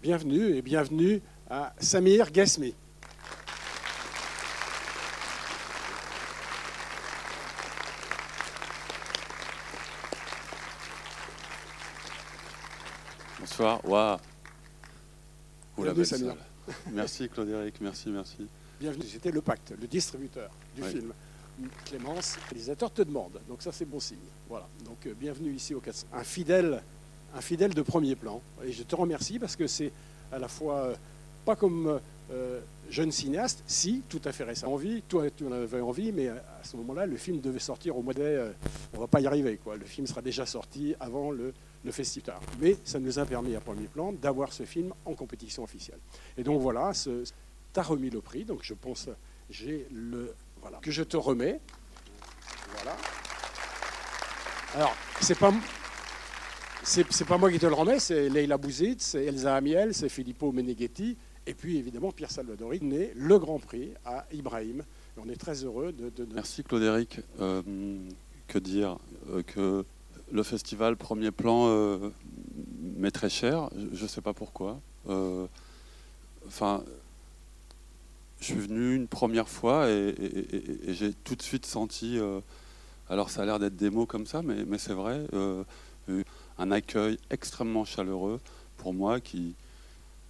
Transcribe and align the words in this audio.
Bienvenue 0.00 0.56
et 0.56 0.62
bienvenue 0.62 1.20
à 1.50 1.74
Samir 1.80 2.30
Gasmi. 2.30 2.72
Bonsoir. 13.40 13.84
Waouh. 13.84 14.18
Bienvenue, 15.78 16.04
Samir. 16.04 16.36
Merci 16.92 17.28
Claude-Éric, 17.28 17.80
merci, 17.80 18.10
merci. 18.10 18.46
Bienvenue, 18.78 19.04
c'était 19.10 19.32
le 19.32 19.40
pacte, 19.40 19.72
le 19.80 19.86
distributeur 19.88 20.50
du 20.76 20.82
Oui. 20.82 20.90
film. 20.90 21.12
Clémence, 21.84 22.36
le 22.36 22.42
réalisateur, 22.50 22.92
te 22.92 23.02
demande. 23.02 23.40
Donc 23.48 23.62
ça, 23.62 23.72
c'est 23.72 23.84
bon 23.84 24.00
signe. 24.00 24.16
Voilà. 24.48 24.66
Donc 24.84 25.06
euh, 25.06 25.14
bienvenue 25.18 25.52
ici 25.52 25.74
au 25.74 25.80
400. 25.80 26.06
Un 26.12 26.24
fidèle, 26.24 26.82
un 27.34 27.40
fidèle 27.40 27.74
de 27.74 27.82
premier 27.82 28.14
plan. 28.14 28.40
Et 28.64 28.72
je 28.72 28.82
te 28.82 28.94
remercie 28.94 29.38
parce 29.38 29.56
que 29.56 29.66
c'est 29.66 29.92
à 30.32 30.38
la 30.38 30.48
fois 30.48 30.76
euh, 30.76 30.94
pas 31.44 31.56
comme 31.56 32.00
euh, 32.30 32.60
jeune 32.90 33.10
cinéaste, 33.10 33.62
si, 33.66 34.02
tout 34.08 34.20
à 34.24 34.32
fait 34.32 34.44
récemment 34.44 34.74
envie. 34.74 35.02
Toi, 35.02 35.30
tu 35.30 35.46
en 35.46 35.52
avais 35.52 35.80
envie, 35.80 36.12
mais 36.12 36.28
à 36.28 36.42
ce 36.62 36.76
moment-là, 36.76 37.06
le 37.06 37.16
film 37.16 37.40
devait 37.40 37.58
sortir 37.58 37.96
au 37.96 38.02
mois 38.02 38.14
de 38.14 38.52
on 38.94 39.00
va 39.00 39.06
pas 39.06 39.20
y 39.20 39.26
arriver, 39.26 39.58
quoi. 39.62 39.76
Le 39.76 39.84
film 39.84 40.06
sera 40.06 40.22
déjà 40.22 40.46
sorti 40.46 40.94
avant 41.00 41.30
le, 41.30 41.52
le 41.84 41.92
festival. 41.92 42.36
Mais 42.60 42.76
ça 42.84 42.98
nous 42.98 43.18
a 43.18 43.24
permis 43.24 43.54
à 43.54 43.60
premier 43.60 43.86
plan 43.86 44.12
d'avoir 44.12 44.52
ce 44.52 44.64
film 44.64 44.92
en 45.04 45.14
compétition 45.14 45.62
officielle. 45.62 45.98
Et 46.36 46.42
donc 46.42 46.60
voilà, 46.60 46.92
ce, 46.94 47.24
t'as 47.72 47.82
remis 47.82 48.10
le 48.10 48.20
prix, 48.20 48.44
donc 48.44 48.60
je 48.62 48.74
pense, 48.74 49.08
j'ai 49.50 49.86
le 49.92 50.34
voilà 50.68 50.80
que 50.82 50.90
je 50.90 51.02
te 51.02 51.16
remets. 51.16 51.60
Voilà. 52.74 52.96
Alors 54.74 54.94
c'est 55.20 55.38
pas 55.38 55.52
c'est, 56.82 57.10
c'est 57.12 57.24
pas 57.26 57.36
moi 57.38 57.50
qui 57.50 57.58
te 57.58 57.66
le 57.66 57.74
remets, 57.74 57.98
c'est 57.98 58.28
Leila 58.28 58.56
Bouzid, 58.56 59.00
c'est 59.00 59.24
Elsa 59.24 59.54
Amiel, 59.54 59.94
c'est 59.94 60.08
Filippo 60.08 60.52
Meneghetti, 60.52 61.16
et 61.46 61.52
puis 61.54 61.76
évidemment 61.76 62.12
Pierre 62.12 62.30
Salvadori, 62.30 62.80
né 62.82 63.12
le 63.14 63.38
Grand 63.38 63.58
Prix 63.58 63.92
à 64.06 64.24
Ibrahim. 64.32 64.80
Et 65.16 65.20
on 65.24 65.28
est 65.28 65.36
très 65.36 65.64
heureux 65.64 65.92
de. 65.92 66.10
de- 66.10 66.24
de- 66.24 66.34
Merci 66.34 66.62
Claude-Éric. 66.62 67.20
Euh, 67.40 67.62
que 68.46 68.58
dire 68.58 68.96
Euh, 69.30 69.42
Que 69.42 69.84
le 70.30 70.42
festival 70.42 70.96
Premier 70.96 71.30
Plan 71.30 71.66
euh, 71.68 72.10
m'est 72.96 73.10
très 73.10 73.28
cher, 73.30 73.68
je 73.92 74.02
ne 74.02 74.08
sais 74.08 74.20
pas 74.22 74.32
pourquoi. 74.34 74.78
Enfin, 76.46 76.82
je 78.40 78.44
suis 78.46 78.54
venu 78.54 78.94
une 78.94 79.08
première 79.08 79.48
fois 79.48 79.88
et, 79.90 80.14
j'ai 80.88 81.12
tout 81.12 81.34
de 81.34 81.42
suite 81.42 81.66
senti, 81.66 82.18
euh, 82.18 82.40
alors 83.10 83.30
ça 83.30 83.42
a 83.42 83.44
l'air 83.46 83.58
d'être 83.58 83.76
des 83.76 83.90
mots 83.90 84.06
comme 84.06 84.26
ça, 84.26 84.42
mais, 84.42 84.78
c'est 84.78 84.92
vrai, 84.94 85.26
euh, 85.34 85.64
eu 86.08 86.24
un 86.58 86.70
accueil 86.70 87.18
extrêmement 87.30 87.84
chaleureux 87.84 88.40
pour 88.76 88.94
moi 88.94 89.20
qui, 89.20 89.54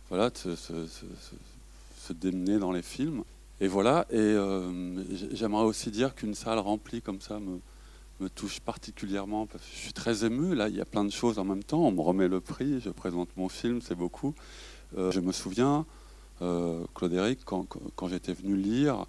voilà, 0.09 0.31
se, 0.35 0.57
se- 0.57 0.87
se- 0.87 2.13
démener 2.15 2.59
dans 2.59 2.73
les 2.73 2.81
films. 2.83 3.23
Et 3.61 3.69
voilà, 3.69 4.07
et 4.11 4.17
euh, 4.17 5.03
j'aimerais 5.35 5.65
aussi 5.65 5.91
dire 5.91 6.15
qu'une 6.15 6.35
salle 6.35 6.59
remplie 6.59 7.03
comme 7.03 7.21
ça 7.21 7.39
me, 7.39 7.61
me 8.21 8.31
touche 8.31 8.61
particulièrement 8.61 9.47
parce 9.47 9.63
que 9.65 9.71
je 9.75 9.81
suis 9.81 9.93
très 9.93 10.25
ému. 10.25 10.55
Là, 10.55 10.69
il 10.69 10.77
y 10.77 10.81
a 10.81 10.87
plein 10.87 11.05
de 11.05 11.11
choses 11.11 11.39
en 11.39 11.45
même 11.45 11.63
temps. 11.63 11.81
On 11.87 11.93
me 11.93 12.01
remet 12.01 12.29
le 12.29 12.41
prix, 12.41 12.81
je 12.81 12.89
présente 12.91 13.29
mon 13.37 13.49
film, 13.51 13.81
c'est 13.83 13.95
beaucoup. 13.95 14.35
Euh, 14.97 15.11
je 15.13 15.21
me 15.21 15.33
souviens, 15.33 15.85
euh, 16.43 16.85
Claude-Éric, 16.95 17.41
quand, 17.45 17.67
quand- 17.97 18.09
j'étais 18.09 18.33
venu 18.33 18.57
lire, 18.57 19.07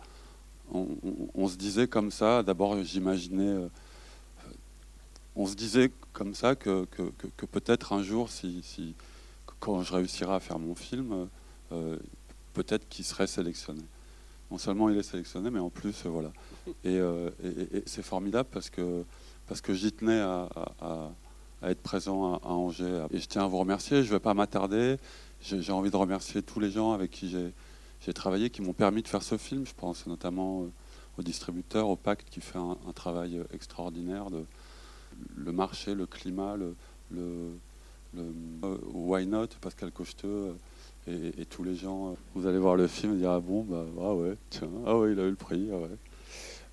on, 0.71 1.47
se 1.47 1.55
disait 1.57 1.87
comme 1.87 2.11
ça. 2.11 2.43
D'abord, 2.43 2.81
j'imaginais. 2.83 3.47
euh, 3.47 3.67
on 5.35 5.45
se 5.47 5.55
disait 5.55 5.91
comme 6.13 6.35
ça 6.35 6.55
que, 6.55 6.85
peut-être 7.51 7.93
un 7.93 8.03
jour, 8.03 8.29
si, 8.29 8.93
quand 9.59 9.81
je 9.83 9.93
réussirais 9.93 10.35
à 10.35 10.39
faire 10.39 10.59
mon 10.59 10.75
film, 10.75 11.27
euh, 11.71 11.97
peut-être 12.53 12.87
qu'il 12.89 13.05
serait 13.05 13.27
sélectionné. 13.27 13.81
Non 14.51 14.57
seulement 14.57 14.89
il 14.89 14.97
est 14.97 15.03
sélectionné, 15.03 15.49
mais 15.49 15.59
en 15.59 15.69
plus, 15.69 16.05
euh, 16.05 16.09
voilà. 16.09 16.31
Et, 16.83 16.99
c'est 17.85 18.03
formidable 18.03 18.49
parce 18.51 18.69
que, 18.69 19.03
parce 19.47 19.61
que 19.61 19.73
j'y 19.73 19.91
tenais 19.91 20.19
à, 20.19 20.49
à- 20.81 21.11
être 21.63 21.81
présent 21.81 22.35
à 22.35 22.47
Angers. 22.47 23.05
Et 23.11 23.19
je 23.19 23.27
tiens 23.27 23.43
à 23.43 23.47
vous 23.47 23.57
remercier. 23.59 23.97
Je 24.03 24.07
ne 24.07 24.13
vais 24.15 24.19
pas 24.19 24.33
m'attarder. 24.33 24.97
J'ai 25.41 25.71
envie 25.71 25.89
de 25.89 25.95
remercier 25.95 26.41
tous 26.41 26.59
les 26.59 26.69
gens 26.69 26.91
avec 26.91 27.11
qui 27.11 27.29
j'ai 27.29 28.13
travaillé, 28.13 28.49
qui 28.49 28.61
m'ont 28.61 28.73
permis 28.73 29.01
de 29.01 29.07
faire 29.07 29.23
ce 29.23 29.37
film. 29.37 29.65
Je 29.65 29.73
pense 29.73 30.05
notamment 30.05 30.63
euh, 30.63 30.65
au 31.17 31.23
distributeur, 31.23 31.87
au 31.87 31.95
Pacte, 31.95 32.27
qui 32.29 32.41
fait 32.41 32.57
un, 32.57 32.75
travail 32.93 33.37
euh, 33.37 33.43
extraordinaire. 33.53 34.25
Le 35.35 35.51
marché, 35.51 35.95
le 35.95 36.05
climat, 36.05 36.57
le, 36.57 36.75
euh, 37.17 38.77
Why 38.93 39.27
Not, 39.27 39.47
Pascal 39.61 39.91
Cocheteux 39.91 40.55
et, 41.07 41.45
tous 41.45 41.63
les 41.63 41.75
gens. 41.75 42.15
Vous 42.35 42.45
allez 42.45 42.59
voir 42.59 42.75
le 42.75 42.87
film 42.87 43.15
et 43.15 43.19
dire 43.19 43.31
ah 43.31 43.39
bon 43.39 43.63
bah 43.63 43.85
ah 43.99 44.13
ouais 44.13 44.35
tiens 44.49 44.69
ah 44.85 44.95
ouais 44.97 45.13
il 45.13 45.19
a 45.19 45.23
eu 45.23 45.31
le 45.31 45.35
prix 45.35 45.69
ah 45.71 45.77
ouais. 45.77 45.89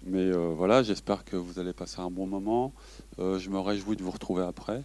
Mais 0.04 0.30
voilà 0.30 0.82
j'espère 0.82 1.24
que 1.24 1.36
vous 1.36 1.58
allez 1.58 1.72
passer 1.72 2.00
un 2.00 2.10
bon 2.10 2.26
moment. 2.26 2.72
Je 3.18 3.48
me 3.48 3.58
réjouis 3.58 3.96
de 3.96 4.02
vous 4.02 4.10
retrouver 4.10 4.42
après. 4.42 4.82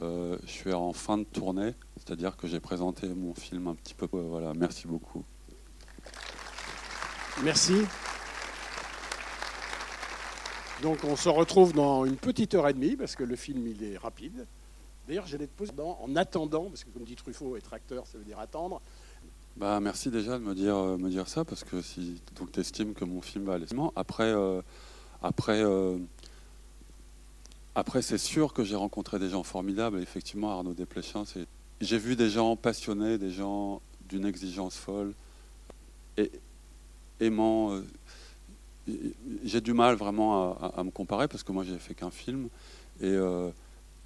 Euh, 0.00 0.36
je 0.44 0.50
suis 0.50 0.72
en 0.72 0.92
fin 0.92 1.18
de 1.18 1.24
tournée, 1.24 1.74
c'est-à-dire 1.96 2.36
que 2.36 2.46
j'ai 2.46 2.60
présenté 2.60 3.06
mon 3.08 3.34
film 3.34 3.68
un 3.68 3.74
petit 3.74 3.94
peu. 3.94 4.08
Euh, 4.14 4.22
voilà 4.28 4.52
merci 4.54 4.86
beaucoup. 4.86 5.22
Merci. 7.44 7.74
Donc 10.82 10.98
on 11.04 11.14
se 11.16 11.28
retrouve 11.28 11.72
dans 11.72 12.04
une 12.04 12.16
petite 12.16 12.54
heure 12.54 12.68
et 12.68 12.72
demie 12.72 12.96
parce 12.96 13.14
que 13.14 13.22
le 13.22 13.36
film 13.36 13.66
il 13.66 13.82
est 13.84 13.96
rapide. 13.96 14.46
D'ailleurs, 15.06 15.26
j'allais 15.26 15.46
te 15.48 15.56
poser 15.56 15.72
dans- 15.72 15.98
en 16.00 16.14
attendant, 16.14 16.66
parce 16.66 16.84
que 16.84 16.90
comme 16.90 17.02
dit 17.02 17.16
Truffaut, 17.16 17.56
être 17.56 17.72
acteur, 17.74 18.06
ça 18.06 18.18
veut 18.18 18.24
dire 18.24 18.38
attendre. 18.38 18.80
Bah, 19.56 19.80
merci 19.80 20.10
déjà 20.10 20.38
de 20.38 20.44
me 20.44 20.54
dire, 20.54 20.76
euh, 20.76 20.96
me 20.96 21.10
dire 21.10 21.28
ça, 21.28 21.44
parce 21.44 21.64
que 21.64 21.82
si 21.82 22.22
tu 22.52 22.60
estimes 22.60 22.94
que 22.94 23.04
mon 23.04 23.20
film 23.20 23.44
va 23.46 23.54
aller. 23.54 23.66
Après, 23.96 24.32
euh, 24.32 24.62
après, 25.20 25.60
euh, 25.62 25.98
après 27.74 28.02
c'est 28.02 28.18
sûr 28.18 28.52
que 28.52 28.64
j'ai 28.64 28.76
rencontré 28.76 29.18
des 29.18 29.28
gens 29.30 29.42
formidables. 29.42 30.00
Effectivement, 30.00 30.50
Arnaud 30.52 30.74
Desplechin, 30.74 31.24
j'ai 31.80 31.98
vu 31.98 32.16
des 32.16 32.30
gens 32.30 32.56
passionnés, 32.56 33.18
des 33.18 33.30
gens 33.30 33.80
d'une 34.08 34.24
exigence 34.26 34.76
folle, 34.76 35.14
et 36.16 36.30
aimant. 37.20 37.72
euh, 37.72 37.82
j'ai 39.44 39.60
du 39.60 39.72
mal 39.72 39.94
vraiment 39.94 40.52
à, 40.54 40.66
à- 40.76 40.80
à 40.80 40.84
me 40.84 40.90
comparer, 40.90 41.28
parce 41.28 41.42
que 41.44 41.52
moi, 41.52 41.62
j'ai 41.64 41.78
fait 41.78 41.94
qu'un 41.94 42.10
film. 42.10 42.48
Et, 43.00 43.06
euh, 43.06 43.48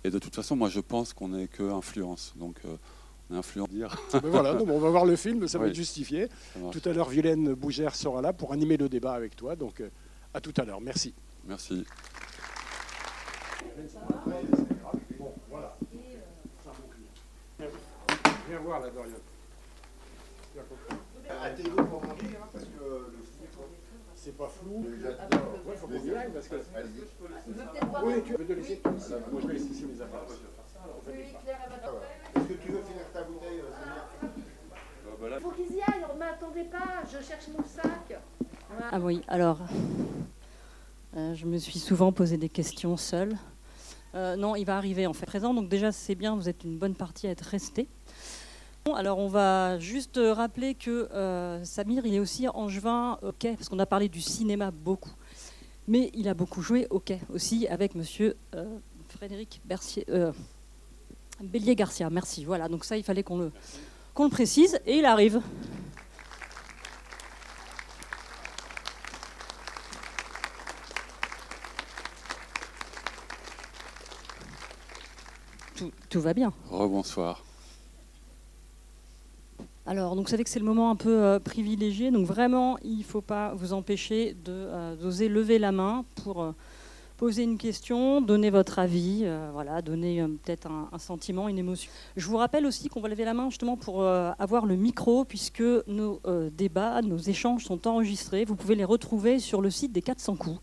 et 0.05 0.10
de 0.10 0.19
toute 0.19 0.34
façon, 0.34 0.55
moi, 0.55 0.69
je 0.69 0.81
pense 0.81 1.12
qu'on 1.15 1.28
n'est 1.28 1.49
que 1.49 1.62
influence. 1.72 2.34
Donc, 2.37 2.56
euh, 2.66 2.76
on 3.31 3.34
est 3.34 3.38
influent. 3.38 3.66
Dire. 3.71 3.97
Mais 4.22 4.28
voilà, 4.28 4.53
non, 4.55 4.65
mais 4.66 4.72
on 4.72 4.78
va 4.78 4.91
voir 4.91 5.05
le 5.06 5.16
film, 5.16 5.49
ça 5.49 5.59
va 5.59 5.65
Oui. 5.65 5.71
être 5.71 5.76
justifié. 5.76 6.28
Tout 6.72 6.82
à 6.84 6.93
l'heure, 6.93 7.09
Violaine 7.09 7.55
Bougère 7.55 7.97
sera 7.97 8.21
là 8.21 8.32
pour 8.34 8.53
animer 8.53 8.76
le 8.76 8.88
débat 8.88 9.15
avec 9.15 9.34
toi. 9.34 9.56
Donc 9.56 9.81
euh, 9.81 9.88
à 10.34 10.41
tout 10.41 10.55
à 10.59 10.65
l'heure. 10.65 10.81
Merci. 10.81 11.12
Merci. 11.49 11.84
Bon, 15.19 15.34
voilà. 15.50 15.76
Viens 18.48 18.59
voir 18.60 18.81
là, 18.81 18.88
Dorian. 18.91 19.16
Hâtez-vous 21.28 21.84
pour 21.84 22.03
manger, 22.03 22.38
parce 22.53 22.64
que 22.64 22.70
le 22.81 23.14
C'est 24.14 24.37
pas 24.37 24.48
flou. 24.48 24.87
Ouais, 25.66 25.76
faut 25.76 25.87
qu'on 25.88 25.94
y 25.94 26.14
aille. 26.14 26.31
Oui, 28.03 28.22
tu 28.25 28.32
veux 28.34 28.47
te 28.47 28.53
laisser 28.53 28.78
tout 28.78 28.94
ici. 28.97 29.12
Moi, 29.31 29.41
je 29.42 29.47
vais 29.47 29.53
laisser 29.54 29.70
ici 29.70 29.84
mes 29.84 30.00
affaires. 30.00 30.25
On. 30.25 30.28
Est-ce 32.41 32.48
que 32.48 32.54
tu 32.54 32.69
veux 32.70 32.82
finir 32.82 33.04
ta 33.12 33.22
bouteille, 33.25 33.60
Samir 33.72 35.41
Faut 35.43 35.50
qu'ils 35.50 35.76
y 35.76 35.82
aillent, 35.82 36.06
ne 36.14 36.19
m'attendez 36.19 36.64
pas, 36.64 37.03
je 37.04 37.20
cherche 37.25 37.48
mon 37.48 37.62
sac. 37.64 38.19
Ah 38.91 38.98
oui, 39.00 39.22
alors, 39.28 39.60
euh, 41.16 41.34
je 41.34 41.47
me 41.47 41.56
suis 41.58 41.78
souvent 41.78 42.10
posé 42.12 42.37
des 42.37 42.48
questions 42.48 42.97
seule. 42.97 43.37
Euh, 44.16 44.34
non, 44.34 44.56
il 44.56 44.65
va 44.65 44.77
arriver 44.77 45.06
en 45.06 45.12
fait 45.12 45.27
présent, 45.27 45.53
donc 45.53 45.69
déjà 45.69 45.93
c'est 45.93 46.14
bien, 46.14 46.35
vous 46.35 46.49
êtes 46.49 46.64
une 46.64 46.79
bonne 46.79 46.94
partie 46.94 47.26
à 47.26 47.31
être 47.31 47.43
resté. 47.43 47.87
Alors 48.94 49.19
on 49.19 49.29
va 49.29 49.79
juste 49.79 50.19
rappeler 50.23 50.75
que 50.75 51.08
euh, 51.12 51.62
Samir, 51.64 52.06
il 52.06 52.14
est 52.14 52.20
aussi 52.20 52.49
angevin 52.49 53.19
au 53.23 53.32
parce 53.32 53.69
qu'on 53.69 53.79
a 53.79 53.87
parlé 53.87 54.08
du 54.08 54.20
cinéma 54.20 54.70
beaucoup. 54.70 55.12
Mais 55.88 56.11
il 56.14 56.29
a 56.29 56.35
beaucoup 56.35 56.62
joué 56.62 56.87
au 56.91 56.99
quai 56.99 57.20
aussi 57.32 57.69
avec 57.69 57.94
monsieur 57.94 58.37
euh, 58.55 58.64
Frédéric 59.08 59.61
Bercier, 59.64 60.05
euh, 60.08 60.32
Bélier-Garcia. 61.41 62.08
Merci, 62.11 62.44
voilà, 62.44 62.69
donc 62.69 62.85
ça 62.85 62.96
il 62.96 63.02
fallait 63.02 63.23
qu'on 63.23 63.38
le 63.38 64.29
précise, 64.31 64.81
et 64.87 64.96
il 64.99 65.05
arrive. 65.05 65.41
Tout, 75.76 75.93
tout 76.08 76.20
va 76.20 76.32
bien. 76.32 76.52
Rebonsoir. 76.70 77.44
Alors, 79.88 80.17
donc, 80.17 80.25
vous 80.25 80.31
savez 80.31 80.43
que 80.43 80.50
c'est 80.50 80.58
le 80.58 80.64
moment 80.64 80.90
un 80.90 80.96
peu 80.96 81.23
euh, 81.23 81.38
privilégié. 81.38 82.11
Donc, 82.11 82.26
vraiment, 82.26 82.76
il 82.82 82.99
ne 82.99 83.05
faut 83.05 83.20
pas 83.20 83.55
vous 83.55 83.73
empêcher 83.73 84.37
euh, 84.49 84.96
d'oser 84.96 85.28
lever 85.28 85.61
la 85.61 85.70
main 85.70 86.05
pour, 86.25 86.43
euh, 86.43 86.52
poser 87.19 87.44
une 87.44 87.56
question, 87.56 88.20
donner 88.20 88.50
votre 88.50 88.78
avis, 88.78 89.25
voilà, 89.55 89.81
donner 89.81 90.23
peut-être 90.44 90.67
un, 90.67 90.90
un 90.93 90.99
sentiment, 90.99 91.49
une 91.49 91.58
émotion. 91.58 91.90
Je 92.14 92.26
vous 92.26 92.37
rappelle 92.37 92.67
aussi 92.67 92.90
qu'on 92.90 93.00
va 93.00 93.08
lever 93.08 93.25
la 93.25 93.32
main 93.32 93.49
justement 93.49 93.79
pour 93.79 94.05
avoir 94.05 94.67
le 94.67 94.76
micro, 94.76 95.25
puisque 95.25 95.62
nos 95.87 96.20
débats, 96.52 97.00
nos 97.00 97.17
échanges 97.17 97.64
sont 97.64 97.88
enregistrés. 97.88 98.44
Vous 98.44 98.55
pouvez 98.55 98.75
les 98.75 98.84
retrouver 98.84 99.38
sur 99.38 99.62
le 99.62 99.70
site 99.70 99.93
des 99.93 100.02
400 100.02 100.37
coups. 100.37 100.61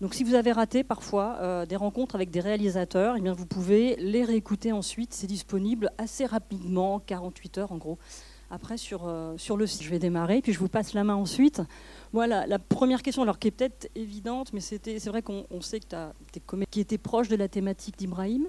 Donc 0.00 0.14
si 0.14 0.24
vous 0.24 0.34
avez 0.34 0.52
raté 0.52 0.82
parfois 0.84 1.36
euh, 1.40 1.66
des 1.66 1.76
rencontres 1.76 2.14
avec 2.14 2.30
des 2.30 2.40
réalisateurs, 2.40 3.14
eh 3.16 3.20
bien, 3.20 3.32
vous 3.32 3.46
pouvez 3.46 3.96
les 3.96 4.24
réécouter 4.24 4.72
ensuite. 4.72 5.12
C'est 5.14 5.26
disponible 5.26 5.90
assez 5.98 6.26
rapidement, 6.26 7.00
48 7.00 7.58
heures 7.58 7.72
en 7.72 7.76
gros, 7.78 7.98
après 8.50 8.76
sur, 8.76 9.06
euh, 9.06 9.34
sur 9.38 9.56
le 9.56 9.66
site. 9.66 9.82
Je 9.82 9.90
vais 9.90 9.98
démarrer, 10.00 10.42
puis 10.42 10.52
je 10.52 10.58
vous 10.58 10.68
passe 10.68 10.94
la 10.94 11.04
main 11.04 11.14
ensuite. 11.14 11.62
Voilà, 12.12 12.46
la 12.46 12.58
première 12.58 13.02
question, 13.02 13.22
alors 13.22 13.38
qui 13.38 13.48
est 13.48 13.50
peut-être 13.52 13.88
évidente, 13.94 14.52
mais 14.52 14.60
c'était, 14.60 14.98
c'est 14.98 15.10
vrai 15.10 15.22
qu'on 15.22 15.46
on 15.50 15.60
sait 15.60 15.80
que 15.80 15.86
tu 15.88 15.94
as 15.96 16.12
des 16.32 16.40
comédiens 16.40 16.68
qui 16.70 16.80
étaient 16.80 16.98
proches 16.98 17.28
de 17.28 17.36
la 17.36 17.48
thématique 17.48 17.96
d'Ibrahim. 17.96 18.46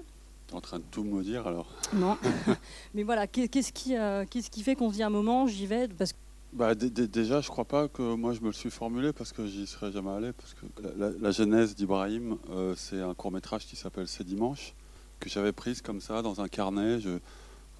T'es 0.48 0.54
en 0.54 0.60
train 0.60 0.78
de 0.78 0.84
tout 0.90 1.02
me 1.04 1.22
dire 1.24 1.46
alors. 1.46 1.66
Non. 1.92 2.16
mais 2.94 3.02
voilà, 3.02 3.26
qu'est- 3.26 3.48
qu'est-ce 3.48 3.72
qui, 3.72 3.96
euh, 3.96 4.24
qu'est-ce 4.28 4.50
qui 4.50 4.62
fait 4.62 4.74
qu'on 4.76 4.90
se 4.90 4.94
dit 4.94 5.02
à 5.02 5.06
un 5.06 5.10
moment, 5.10 5.46
j'y 5.46 5.66
vais 5.66 5.88
parce 5.88 6.12
que 6.12 6.18
Bah, 6.52 6.74
dé- 6.74 6.90
dé- 6.90 7.08
déjà, 7.08 7.40
je 7.40 7.48
crois 7.48 7.64
pas 7.64 7.88
que 7.88 8.14
moi 8.14 8.32
je 8.32 8.40
me 8.40 8.46
le 8.46 8.52
suis 8.52 8.70
formulé 8.70 9.12
parce 9.12 9.32
que 9.32 9.46
j'y 9.46 9.66
serais 9.66 9.92
jamais 9.92 10.10
allé. 10.10 10.32
Parce 10.32 10.54
que 10.54 10.66
la, 10.96 11.10
la- 11.10 11.30
genèse 11.30 11.74
d'Ibrahim, 11.74 12.38
euh, 12.50 12.74
c'est 12.76 13.00
un 13.02 13.14
court 13.14 13.30
métrage 13.32 13.66
qui 13.66 13.76
s'appelle 13.76 14.08
C'est 14.08 14.24
dimanche 14.24 14.74
que 15.20 15.28
j'avais 15.28 15.52
prise 15.52 15.82
comme 15.82 16.00
ça 16.00 16.22
dans 16.22 16.40
un 16.40 16.48
carnet. 16.48 17.00
Je, 17.00 17.18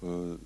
euh, 0.03 0.37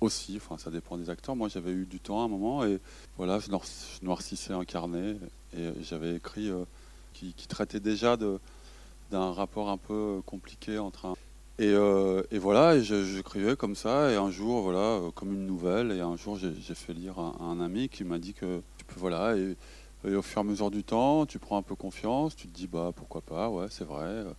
aussi, 0.00 0.36
enfin 0.36 0.58
ça 0.58 0.70
dépend 0.70 0.98
des 0.98 1.10
acteurs. 1.10 1.36
Moi, 1.36 1.48
j'avais 1.48 1.72
eu 1.72 1.86
du 1.86 2.00
temps 2.00 2.20
à 2.22 2.24
un 2.24 2.28
moment 2.28 2.64
et 2.64 2.80
voilà, 3.16 3.38
je, 3.38 3.50
noir- 3.50 3.64
je 3.66 4.04
noircissais 4.04 4.52
un 4.52 4.64
carnet 4.64 5.16
et 5.56 5.70
j'avais 5.82 6.16
écrit 6.16 6.50
euh, 6.50 6.64
qui, 7.12 7.34
qui 7.34 7.46
traitait 7.46 7.80
déjà 7.80 8.16
d'un 8.16 9.32
rapport 9.32 9.70
un 9.70 9.78
peu 9.78 10.20
compliqué 10.26 10.78
entre 10.78 11.06
un 11.06 11.14
et, 11.58 11.68
euh, 11.68 12.22
et 12.30 12.38
voilà, 12.38 12.76
et 12.76 12.82
je- 12.82 13.04
j'écrivais 13.04 13.56
comme 13.56 13.76
ça, 13.76 14.10
et 14.10 14.16
un 14.16 14.30
jour, 14.30 14.62
voilà, 14.62 14.78
euh, 14.78 15.10
comme 15.10 15.32
une 15.32 15.46
nouvelle, 15.46 15.92
et 15.92 16.00
un 16.00 16.16
jour 16.16 16.36
j'ai 16.38 16.74
fait 16.74 16.94
lire 16.94 17.18
à, 17.18 17.36
un 17.42 17.60
ami 17.60 17.88
qui 17.88 18.04
m'a 18.04 18.18
dit 18.18 18.34
que 18.34 18.62
voilà, 18.96 19.36
et, 19.36 19.56
au 20.04 20.22
fur 20.22 20.38
et 20.38 20.40
à 20.40 20.44
mesure 20.44 20.70
du 20.70 20.82
temps, 20.84 21.26
tu 21.26 21.38
prends 21.38 21.58
un 21.58 21.62
peu 21.62 21.74
confiance, 21.76 22.34
tu 22.36 22.48
te 22.48 22.56
dis, 22.56 22.66
bah 22.66 22.92
pourquoi 22.94 23.20
pas, 23.20 23.48
ouais, 23.50 23.66
c'est 23.70 23.84
vrai, 23.84 24.04
euh, 24.04 24.32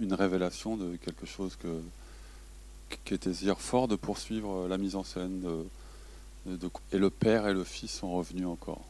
une, 0.00 0.14
révélation 0.14 0.76
de 0.76 0.96
quelque 0.96 1.26
chose 1.26 1.56
que, 1.56 1.80
qui 3.04 3.14
était 3.14 3.30
dire 3.30 3.60
fort 3.60 3.88
de 3.88 3.96
poursuivre 3.96 4.68
la 4.68 4.78
mise 4.78 4.94
en 4.96 5.04
scène. 5.04 5.42
Et 6.92 6.98
le 6.98 7.10
père 7.10 7.46
et 7.48 7.52
le 7.52 7.64
fils 7.64 7.90
sont 7.90 8.12
revenus 8.12 8.46
encore. 8.46 8.84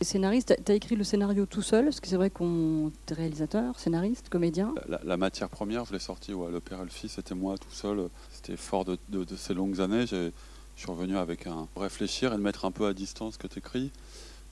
Les 0.00 0.06
scénaristes, 0.06 0.56
tu 0.64 0.72
as 0.72 0.74
écrit 0.74 0.96
le 0.96 1.04
scénario 1.04 1.44
tout 1.44 1.60
seul, 1.62 1.84
parce 1.84 2.00
que 2.00 2.08
c'est 2.08 2.16
vrai 2.16 2.30
qu'on 2.30 2.90
est 3.10 3.14
réalisateur, 3.14 3.78
scénariste, 3.78 4.30
comédien. 4.30 4.74
La, 4.88 4.98
la 5.04 5.16
matière 5.18 5.50
première, 5.50 5.84
je 5.84 5.92
l'ai 5.92 5.98
sortie, 5.98 6.32
ouais, 6.32 6.50
le 6.50 6.60
père 6.60 6.80
et 6.80 6.84
le 6.84 6.90
fils, 6.90 7.12
c'était 7.12 7.34
moi 7.34 7.58
tout 7.58 7.70
seul. 7.70 8.08
C'était 8.32 8.56
fort 8.56 8.86
de, 8.86 8.98
de- 9.10 9.24
de 9.24 9.36
ces 9.36 9.52
longues 9.54 9.80
années. 9.80 10.06
J'ai- 10.06 10.32
Je 10.76 10.84
suis 10.86 10.90
revenu 10.90 11.18
avec 11.18 11.46
un 11.46 11.68
réfléchir 11.76 12.32
et 12.32 12.36
de 12.36 12.40
mettre 12.40 12.64
un 12.64 12.70
peu 12.70 12.86
à 12.86 12.94
distance 12.94 13.34
ce 13.34 13.38
que 13.38 13.46
tu 13.46 13.58
écris 13.58 13.90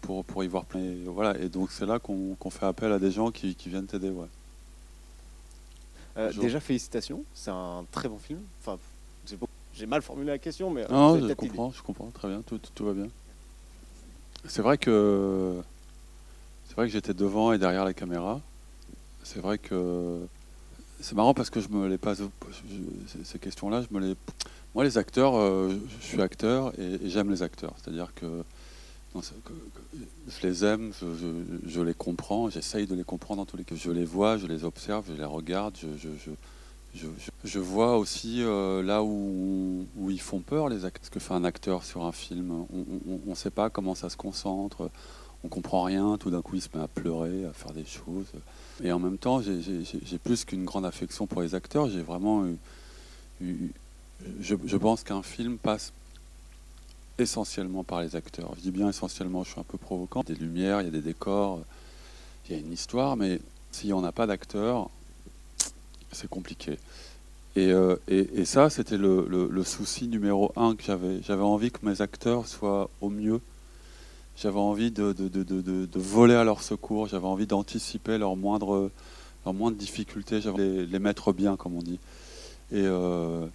pour, 0.02 0.22
pour 0.26 0.44
y 0.44 0.48
voir 0.48 0.66
plein. 0.66 0.80
Et, 0.80 1.04
voilà, 1.06 1.38
et 1.38 1.48
donc 1.48 1.70
c'est 1.70 1.86
là 1.86 1.98
qu'on 1.98 2.34
qu'on 2.38 2.50
fait 2.50 2.66
appel 2.66 2.92
à 2.92 2.98
des 2.98 3.10
gens 3.10 3.30
qui, 3.30 3.54
qui 3.54 3.70
viennent 3.70 3.86
t'aider. 3.86 4.10
Ouais. 4.10 4.26
Euh, 6.18 6.30
déjà, 6.34 6.60
félicitations. 6.60 7.24
C'est 7.32 7.50
un 7.50 7.86
très 7.90 8.10
bon 8.10 8.18
film. 8.18 8.40
Enfin, 8.60 8.76
j'ai 9.74 9.86
mal 9.86 10.02
formulé 10.02 10.26
la 10.26 10.38
question, 10.38 10.68
mais 10.70 10.82
euh, 10.82 10.88
Non, 10.90 11.18
je 11.26 11.32
comprends, 11.32 11.70
je 11.70 11.82
comprends, 11.82 12.10
très 12.10 12.28
bien, 12.28 12.42
tout, 12.46 12.58
tout- 12.58 12.70
tout 12.74 12.84
va 12.84 12.92
bien. 12.92 13.08
C'est 14.48 14.62
vrai 14.62 14.78
que 14.78 15.56
c'est 16.66 16.74
vrai 16.74 16.86
que 16.86 16.92
j'étais 16.92 17.14
devant 17.14 17.52
et 17.52 17.58
derrière 17.58 17.84
la 17.84 17.92
caméra. 17.92 18.40
C'est 19.22 19.40
vrai 19.40 19.58
que 19.58 20.20
c'est 21.00 21.14
marrant 21.14 21.34
parce 21.34 21.50
que 21.50 21.60
je 21.60 21.68
me 21.68 21.86
les 21.86 21.98
je- 22.50 23.22
ces- 23.24 23.38
questions-là, 23.38 23.82
je 23.82 23.94
me 23.94 24.00
les 24.00 24.16
moi 24.74 24.84
les 24.84 24.96
acteurs, 24.96 25.36
euh, 25.36 25.74
je 26.00 26.06
suis 26.06 26.22
acteur 26.22 26.72
et, 26.78 26.98
j'aime 27.10 27.30
les 27.30 27.42
acteurs, 27.42 27.74
c'est-à-dire 27.82 28.12
que, 28.14 28.42
je 30.28 30.46
les 30.46 30.64
aime, 30.64 30.92
je, 31.00 31.06
je- 31.14 31.68
les 31.82 31.94
comprends, 31.94 32.48
j'essaye 32.48 32.86
de 32.86 32.94
les 32.94 33.04
comprendre 33.04 33.42
dans 33.42 33.46
tous 33.46 33.56
les 33.56 33.64
cas. 33.64 33.74
Je 33.74 33.90
les 33.90 34.04
vois, 34.04 34.36
je 34.38 34.46
les 34.46 34.64
observe, 34.64 35.04
je 35.08 35.14
les 35.14 35.24
regarde, 35.24 35.76
je, 35.80 35.88
je- 37.44 37.58
vois 37.58 37.96
aussi 37.98 38.42
euh, 38.42 38.82
là 38.82 39.02
où, 39.02 39.86
ils 40.08 40.20
font 40.20 40.40
peur, 40.40 40.68
les. 40.68 40.80
Ce 40.80 41.10
que 41.10 41.20
fait 41.20 41.34
un 41.34 41.44
acteur 41.44 41.84
sur 41.84 42.04
un 42.04 42.12
film. 42.12 42.66
On 42.72 43.30
ne 43.30 43.34
sait 43.34 43.50
pas 43.50 43.70
comment 43.70 43.94
ça 43.94 44.08
se 44.10 44.16
concentre, 44.16 44.90
on 45.44 45.48
comprend 45.48 45.82
rien. 45.84 46.16
Tout 46.18 46.30
d'un 46.30 46.42
coup, 46.42 46.56
il 46.56 46.62
se 46.62 46.68
met 46.74 46.82
à 46.82 46.88
pleurer, 46.88 47.44
à 47.44 47.52
faire 47.52 47.72
des 47.72 47.84
choses. 47.84 48.26
Et 48.82 48.90
en 48.92 48.98
même 48.98 49.18
temps, 49.18 49.40
j'ai- 49.42 50.18
plus 50.22 50.44
qu'une 50.44 50.64
grande 50.64 50.84
affection 50.86 51.26
pour 51.26 51.42
les 51.42 51.54
acteurs. 51.54 51.88
J'ai 51.88 52.02
vraiment 52.02 52.44
eu- 53.40 53.70
je, 54.40 54.56
je 54.64 54.76
pense 54.76 55.04
qu'un 55.04 55.22
film 55.22 55.58
passe 55.58 55.92
essentiellement 57.18 57.84
par 57.84 58.00
les 58.02 58.16
acteurs. 58.16 58.52
Je 58.56 58.62
dis 58.62 58.70
bien 58.70 58.88
essentiellement, 58.88 59.44
je 59.44 59.50
suis 59.50 59.60
un 59.60 59.64
peu 59.64 59.78
provocant. 59.78 60.22
Il 60.26 60.30
y 60.30 60.32
a 60.32 60.34
des 60.36 60.44
lumières, 60.44 60.80
il 60.80 60.84
y 60.84 60.88
a 60.88 60.92
des 60.92 61.00
décors, 61.02 61.60
il 62.48 62.52
y 62.52 62.58
a 62.58 62.60
une 62.60 62.72
histoire, 62.72 63.16
mais 63.16 63.40
s'il 63.72 63.88
n'y 63.88 63.92
en 63.92 64.04
a 64.04 64.12
pas 64.12 64.26
d'acteurs, 64.26 64.88
c'est 66.12 66.28
compliqué. 66.28 66.78
Et, 67.56 67.72
euh, 67.72 67.96
et- 68.08 68.28
et 68.40 68.44
ça, 68.44 68.70
c'était 68.70 68.96
le, 68.98 69.26
le- 69.28 69.48
souci 69.64 70.06
numéro 70.06 70.52
un 70.56 70.76
que 70.76 70.82
j'avais. 70.82 71.20
J'avais 71.22 71.42
envie 71.42 71.70
que 71.70 71.84
mes 71.84 72.00
acteurs 72.02 72.46
soient 72.46 72.88
au 73.00 73.08
mieux. 73.08 73.40
J'avais 74.36 74.58
envie 74.60 74.90
de, 74.92 75.12
de- 75.12 75.28
de- 75.28 75.42
de- 75.62 75.98
voler 75.98 76.34
à 76.34 76.44
leur 76.44 76.62
secours. 76.62 77.08
J'avais 77.08 77.26
envie 77.26 77.46
d'anticiper 77.46 78.18
leurs 78.18 78.36
moindres, 78.36 78.90
leurs 79.44 79.54
moindres 79.54 79.76
difficultés. 79.76 80.40
J'avais 80.40 80.58
les, 80.58 80.86
les 80.86 80.98
mettre 81.00 81.32
bien, 81.32 81.56
comme 81.56 81.74
on 81.74 81.82
dit. 81.82 81.98
Et, 82.70 82.84
euh, 82.84 83.46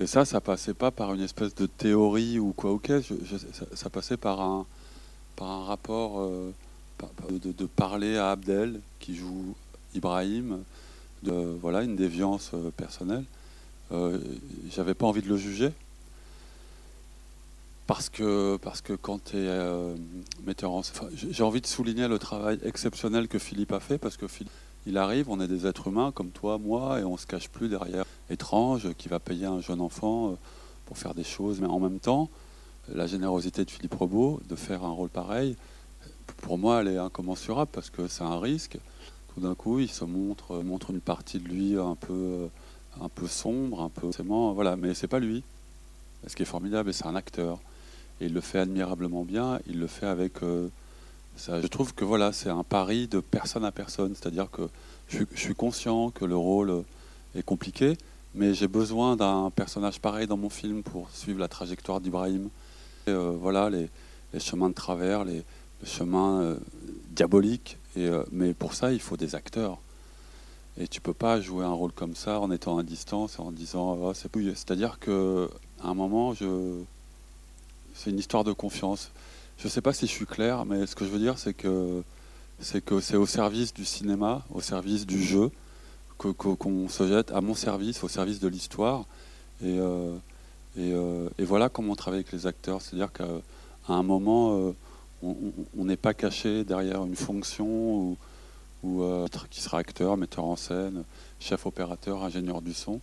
et 0.00 0.06
ça, 0.06 0.24
ça 0.26 0.40
passait 0.42 0.74
pas 0.74 0.90
par 0.90 1.14
une 1.14 1.22
espèce 1.22 1.54
de 1.54 1.66
théorie 1.66 2.38
ou 2.38 2.52
quoi. 2.52 2.72
Ok, 2.72 2.88
je- 2.90 3.14
je- 3.24 3.36
ça, 3.74 3.88
passait 3.88 4.16
par 4.18 4.40
un, 4.42 4.66
par 5.36 5.48
un 5.48 5.64
rapport 5.64 6.20
euh, 6.20 6.52
de, 7.30 7.52
de 7.52 7.66
parler 7.66 8.16
à 8.18 8.32
Abdel 8.32 8.80
qui 8.98 9.16
joue 9.16 9.54
Ibrahim 9.94 10.58
voilà 11.22 11.82
une 11.82 11.96
déviance 11.96 12.50
euh, 12.54 12.70
personnelle. 12.70 13.24
Euh, 13.92 14.18
J'avais 14.70 14.94
pas 14.94 15.06
envie 15.06 15.22
de 15.22 15.28
le 15.28 15.36
juger 15.36 15.72
parce 17.86 18.08
que 18.08 18.56
quand 19.02 19.24
tu 19.24 19.36
es 19.36 19.84
metteur 20.46 20.70
en 20.70 20.82
j'ai 21.12 21.42
envie 21.42 21.60
de 21.60 21.66
souligner 21.66 22.06
le 22.06 22.20
travail 22.20 22.60
exceptionnel 22.62 23.26
que 23.26 23.40
Philippe 23.40 23.72
a 23.72 23.80
fait 23.80 23.98
parce 23.98 24.16
que 24.16 24.26
il 24.86 24.96
arrive, 24.96 25.28
on 25.28 25.40
est 25.40 25.48
des 25.48 25.66
êtres 25.66 25.88
humains 25.88 26.10
comme 26.12 26.30
toi, 26.30 26.58
moi, 26.58 27.00
et 27.00 27.04
on 27.04 27.16
se 27.16 27.26
cache 27.26 27.48
plus 27.48 27.68
derrière 27.68 28.04
étrange 28.30 28.94
qui 28.96 29.08
va 29.08 29.18
payer 29.18 29.46
un 29.46 29.60
jeune 29.60 29.80
enfant 29.80 30.30
euh, 30.30 30.34
pour 30.86 30.96
faire 30.96 31.14
des 31.14 31.24
choses, 31.24 31.60
mais 31.60 31.66
en 31.66 31.78
même 31.78 32.00
temps, 32.00 32.30
la 32.88 33.06
générosité 33.06 33.64
de 33.64 33.70
Philippe 33.70 33.94
Rebaud 33.94 34.40
de 34.48 34.56
faire 34.56 34.84
un 34.84 34.90
rôle 34.90 35.10
pareil, 35.10 35.56
pour 36.38 36.56
moi, 36.56 36.80
elle 36.80 36.88
est 36.88 36.98
incommensurable 36.98 37.70
parce 37.72 37.90
que 37.90 38.08
c'est 38.08 38.24
un 38.24 38.40
risque. 38.40 38.78
Tout 39.34 39.40
d'un 39.40 39.54
coup, 39.54 39.78
il 39.78 39.88
se 39.90 40.04
montre, 40.04 40.52
euh, 40.56 40.62
montre 40.62 40.90
une 40.90 41.00
partie 41.00 41.38
de 41.38 41.48
lui 41.48 41.76
un 41.78 41.94
peu, 41.94 42.12
euh, 42.12 42.46
un 43.00 43.08
peu 43.08 43.26
sombre, 43.26 43.80
un 43.80 43.88
peu. 43.88 44.10
moi, 44.24 44.52
Voilà, 44.52 44.76
mais 44.76 44.94
c'est 44.94 45.06
pas 45.06 45.20
lui. 45.20 45.42
Ce 46.26 46.34
qui 46.34 46.42
est 46.42 46.46
formidable, 46.46 46.92
c'est 46.92 47.06
un 47.06 47.14
acteur. 47.14 47.58
Et 48.20 48.26
il 48.26 48.34
le 48.34 48.40
fait 48.40 48.58
admirablement 48.58 49.24
bien. 49.24 49.60
Il 49.66 49.78
le 49.78 49.86
fait 49.86 50.06
avec. 50.06 50.42
euh, 50.42 50.68
je 51.48 51.66
trouve 51.68 51.94
que 51.94 52.04
voilà, 52.04 52.32
c'est 52.32 52.50
un 52.50 52.64
pari 52.64 53.06
de 53.06 53.20
personne 53.20 53.64
à 53.64 53.72
personne. 53.72 54.14
C'est-à-dire 54.14 54.50
que 54.50 54.68
je, 55.08 55.24
suis- 55.34 55.54
conscient 55.54 56.10
que 56.10 56.24
le 56.24 56.36
rôle 56.36 56.84
est 57.34 57.42
compliqué, 57.42 57.96
mais 58.34 58.52
j'ai 58.52 58.68
besoin 58.68 59.16
d'un 59.16 59.50
personnage 59.50 60.00
pareil 60.00 60.26
dans 60.26 60.36
mon 60.36 60.50
film 60.50 60.82
pour 60.82 61.08
suivre 61.10 61.38
la 61.38 61.48
trajectoire 61.48 62.00
d'Ibrahim. 62.00 62.48
Voilà, 63.06 63.70
les, 63.70 63.88
les 64.34 64.40
chemins 64.40 64.68
de 64.68 64.74
travers, 64.74 65.24
les, 65.24 65.42
les 65.82 65.88
chemins 65.88 66.40
euh, 66.40 66.56
diaboliques. 67.10 67.78
Et, 67.96 68.06
euh, 68.06 68.22
mais 68.32 68.54
pour 68.54 68.74
ça, 68.74 68.92
il 68.92 69.00
faut 69.00 69.16
des 69.16 69.34
acteurs. 69.34 69.78
Et 70.78 70.86
tu 70.88 71.00
peux 71.00 71.12
pas 71.14 71.40
jouer 71.40 71.64
un 71.64 71.72
rôle 71.72 71.92
comme 71.92 72.14
ça 72.14 72.40
en 72.40 72.50
étant 72.50 72.78
à 72.78 72.82
distance 72.82 73.36
et 73.38 73.42
en 73.42 73.50
disant 73.50 73.98
oh, 74.00 74.14
c'est 74.14 74.30
pouillé. 74.30 74.54
C'est-à-dire 74.54 74.98
que 74.98 75.50
un 75.82 75.94
moment, 75.94 76.32
je... 76.34 76.80
c'est 77.94 78.10
une 78.10 78.18
histoire 78.18 78.44
de 78.44 78.52
confiance. 78.52 79.10
Je 79.58 79.68
sais 79.68 79.82
pas 79.82 79.92
si 79.92 80.06
je 80.06 80.12
suis 80.12 80.26
clair, 80.26 80.64
mais 80.64 80.86
ce 80.86 80.94
que 80.94 81.04
je 81.04 81.10
veux 81.10 81.18
dire, 81.18 81.38
c'est 81.38 81.52
que 81.54 82.02
c'est 82.60 82.82
que 82.84 83.00
c'est 83.00 83.16
au 83.16 83.26
service 83.26 83.72
du 83.74 83.84
cinéma, 83.84 84.44
au 84.52 84.60
service 84.60 85.06
du 85.06 85.22
jeu, 85.22 85.50
que- 86.18 86.28
que- 86.28 86.54
qu'on 86.54 86.88
se 86.88 87.06
jette 87.08 87.30
à 87.32 87.40
mon 87.40 87.54
service, 87.54 88.02
au 88.04 88.08
service 88.08 88.38
de 88.38 88.48
l'histoire. 88.48 89.04
Et, 89.62 89.78
euh, 89.78 90.14
et, 90.76 91.44
voilà 91.44 91.68
comment 91.68 91.92
on 91.92 91.96
travaille 91.96 92.20
avec 92.20 92.32
les 92.32 92.46
acteurs. 92.46 92.80
C'est-à-dire 92.80 93.12
qu'à 93.12 93.26
un 93.88 94.02
moment, 94.02 94.72
on- 95.22 95.84
n'est 95.84 95.96
pas 95.96 96.14
caché 96.14 96.64
derrière 96.64 97.04
une 97.04 97.16
fonction 97.16 98.16
ou, 98.82 99.02
euh, 99.02 99.26
qui 99.50 99.60
sera 99.60 99.78
acteur, 99.78 100.16
metteur 100.16 100.44
en 100.44 100.56
scène, 100.56 101.04
chef 101.38 101.66
opérateur, 101.66 102.22
ingénieur 102.24 102.62
du 102.62 102.74
son. 102.74 103.00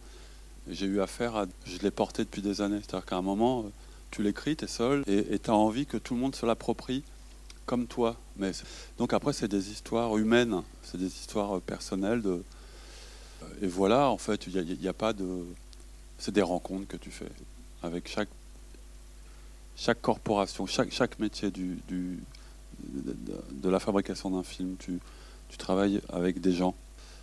J'ai 0.70 0.86
eu 0.86 1.02
affaire 1.02 1.36
à. 1.36 1.46
Je 1.66 1.78
l'ai 1.80 1.92
porté 1.92 2.24
depuis 2.24 2.42
des 2.42 2.62
années. 2.62 2.80
C'est-à-dire 2.80 3.06
qu'à 3.06 3.18
un 3.18 3.22
moment, 3.22 3.62
euh, 3.62 3.70
tu 4.12 4.24
l'écris, 4.24 4.56
tu 4.56 4.66
es 4.66 4.68
seul, 4.68 5.04
et 5.08 5.40
tu 5.40 5.50
as 5.50 5.56
envie 5.56 5.86
que 5.86 5.98
tout 5.98 6.14
le 6.16 6.20
monde 6.20 6.36
se 6.36 6.46
l'approprie 6.46 7.04
comme 7.66 7.86
toi. 7.86 8.16
Mais 8.38 8.52
donc 8.98 9.14
après, 9.14 9.34
c'est 9.34 9.48
des 9.48 9.70
histoires 9.70 10.18
humaines, 10.18 10.64
c'est 10.84 10.98
des 10.98 11.06
histoires 11.08 11.62
personnelles. 11.62 12.22
De, 12.22 12.44
et 13.62 13.68
voilà, 13.68 14.10
en 14.10 14.18
fait, 14.18 14.48
il 14.48 14.78
n'y 14.80 14.88
a, 14.88 14.94
pas 14.94 15.14
de. 15.14 15.46
C'est 16.18 16.34
des 16.34 16.42
rencontres 16.42 16.88
que 16.88 16.98
tu 16.98 17.12
fais 17.12 17.30
avec 17.84 18.10
chaque, 18.10 18.30
chaque 19.78 20.02
corporation, 20.02 20.66
chaque, 20.66 20.92
chaque 20.92 21.20
métier 21.20 21.52
du, 21.52 21.78
du 21.88 22.20
de, 22.80 23.16
de, 23.52 23.70
la 23.70 23.80
fabrication 23.80 24.32
d'un 24.32 24.44
film. 24.44 24.76
Tu, 24.80 25.00
tu 25.50 25.58
travailles 25.58 26.02
avec 26.10 26.42
des 26.42 26.52
gens. 26.52 26.74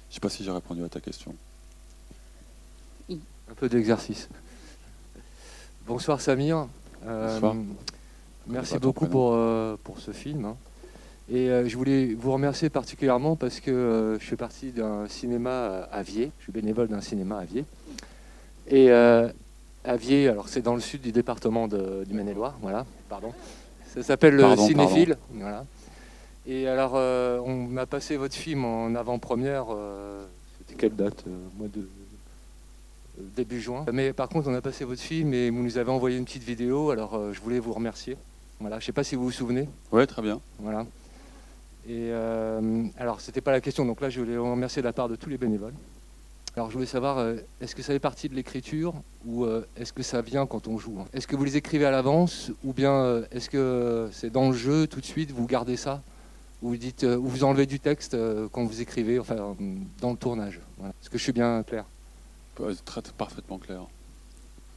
Je 0.08 0.12
ne 0.12 0.14
sais 0.14 0.20
pas 0.20 0.30
si 0.30 0.44
j'ai 0.44 0.50
répondu 0.50 0.82
à 0.84 0.88
ta 0.88 1.00
question. 1.00 1.34
Un 3.10 3.54
peu 3.56 3.68
d'exercice. 3.68 4.28
Bonsoir 5.86 6.20
Samir. 6.20 6.68
Euh, 7.04 7.34
Bonsoir. 7.34 7.56
Merci 8.46 8.78
beaucoup 8.78 9.06
pour, 9.06 9.32
euh, 9.34 9.76
pour 9.82 9.98
ce 9.98 10.12
film. 10.12 10.44
Hein. 10.44 10.56
Et 11.30 11.48
euh, 11.48 11.66
je 11.66 11.76
voulais 11.76 12.14
vous 12.14 12.32
remercier 12.32 12.68
particulièrement 12.68 13.36
parce 13.36 13.60
que 13.60 13.70
euh, 13.70 14.18
je 14.18 14.24
fais 14.24 14.36
partie 14.36 14.72
d'un 14.72 15.08
cinéma 15.08 15.88
à 15.90 16.02
Vier. 16.02 16.30
Je 16.38 16.44
suis 16.44 16.52
bénévole 16.52 16.88
d'un 16.88 17.00
cinéma 17.00 17.38
à 17.38 17.44
Vier. 17.44 17.64
Et 18.68 18.88
Vier, 19.86 20.28
alors 20.28 20.48
c'est 20.48 20.62
dans 20.62 20.74
le 20.74 20.80
sud 20.80 21.02
du 21.02 21.12
département 21.12 21.68
de, 21.68 22.04
du 22.04 22.14
Maine-et-Loire, 22.14 22.56
voilà, 22.62 22.86
pardon. 23.08 23.32
Ça 23.94 24.02
s'appelle 24.02 24.34
le 24.34 24.42
Pardon, 24.42 24.66
Cinéphile. 24.66 25.16
Voilà. 25.34 25.66
Et 26.46 26.66
alors, 26.66 26.92
euh, 26.96 27.38
on 27.44 27.54
m'a 27.54 27.86
passé 27.86 28.16
votre 28.16 28.34
film 28.34 28.64
en 28.64 28.94
avant-première. 28.94 29.66
euh, 29.70 30.24
C'était 30.58 30.74
quelle 30.80 30.96
date 30.96 31.24
euh, 31.28 31.36
Mois 31.56 31.68
de 31.68 31.86
début 33.36 33.60
juin. 33.60 33.84
Mais 33.92 34.12
par 34.12 34.28
contre, 34.28 34.48
on 34.48 34.54
a 34.54 34.60
passé 34.60 34.84
votre 34.84 35.00
film 35.00 35.32
et 35.32 35.50
vous 35.50 35.62
nous 35.62 35.78
avez 35.78 35.90
envoyé 35.90 36.18
une 36.18 36.24
petite 36.24 36.42
vidéo. 36.42 36.90
Alors, 36.90 37.14
euh, 37.14 37.32
je 37.32 37.40
voulais 37.40 37.60
vous 37.60 37.72
remercier. 37.72 38.16
Voilà. 38.60 38.78
Je 38.78 38.82
ne 38.82 38.86
sais 38.86 38.92
pas 38.92 39.04
si 39.04 39.14
vous 39.14 39.24
vous 39.24 39.30
souvenez. 39.30 39.68
Oui, 39.92 40.06
très 40.06 40.22
bien. 40.22 40.40
Voilà. 40.58 40.86
Et 41.88 42.10
alors, 42.96 43.20
c'était 43.20 43.42
pas 43.42 43.52
la 43.52 43.60
question. 43.60 43.84
Donc 43.84 44.00
là, 44.00 44.08
je 44.08 44.18
voulais 44.20 44.36
vous 44.36 44.50
remercier 44.50 44.80
de 44.80 44.86
la 44.86 44.92
part 44.94 45.08
de 45.08 45.16
tous 45.16 45.28
les 45.28 45.36
bénévoles. 45.36 45.74
Alors, 46.56 46.68
je 46.68 46.74
voulais 46.74 46.86
savoir, 46.86 47.18
euh, 47.18 47.36
est-ce 47.60 47.74
que 47.74 47.82
ça 47.82 47.92
fait 47.92 47.98
partie 47.98 48.28
de 48.28 48.34
l'écriture 48.34 48.94
ou 49.26 49.44
euh, 49.44 49.66
est-ce 49.76 49.92
que 49.92 50.04
ça 50.04 50.22
vient 50.22 50.46
quand 50.46 50.68
on 50.68 50.78
joue 50.78 51.00
hein? 51.00 51.06
Est-ce 51.12 51.26
que 51.26 51.34
vous 51.34 51.42
les 51.42 51.56
écrivez 51.56 51.84
à 51.84 51.90
l'avance 51.90 52.52
ou 52.62 52.72
bien 52.72 52.92
euh, 52.92 53.26
est-ce 53.32 53.50
que 53.50 54.08
c'est 54.12 54.30
dans 54.30 54.50
le 54.50 54.56
jeu 54.56 54.86
tout 54.86 55.00
de 55.00 55.04
suite, 55.04 55.32
vous 55.32 55.46
gardez 55.46 55.76
ça? 55.76 56.02
Ou 56.62 56.76
vous 56.96 57.44
enlevez 57.44 57.66
du 57.66 57.78
texte 57.78 58.16
quand 58.52 58.64
vous 58.64 58.80
écrivez, 58.80 59.18
enfin, 59.18 59.54
dans 60.00 60.12
le 60.12 60.16
tournage. 60.16 60.60
Est-ce 60.82 61.10
que 61.10 61.18
je 61.18 61.22
suis 61.22 61.32
bien 61.32 61.62
clair? 61.62 61.84
Très, 62.86 63.02
parfaitement 63.18 63.58
clair. 63.58 63.82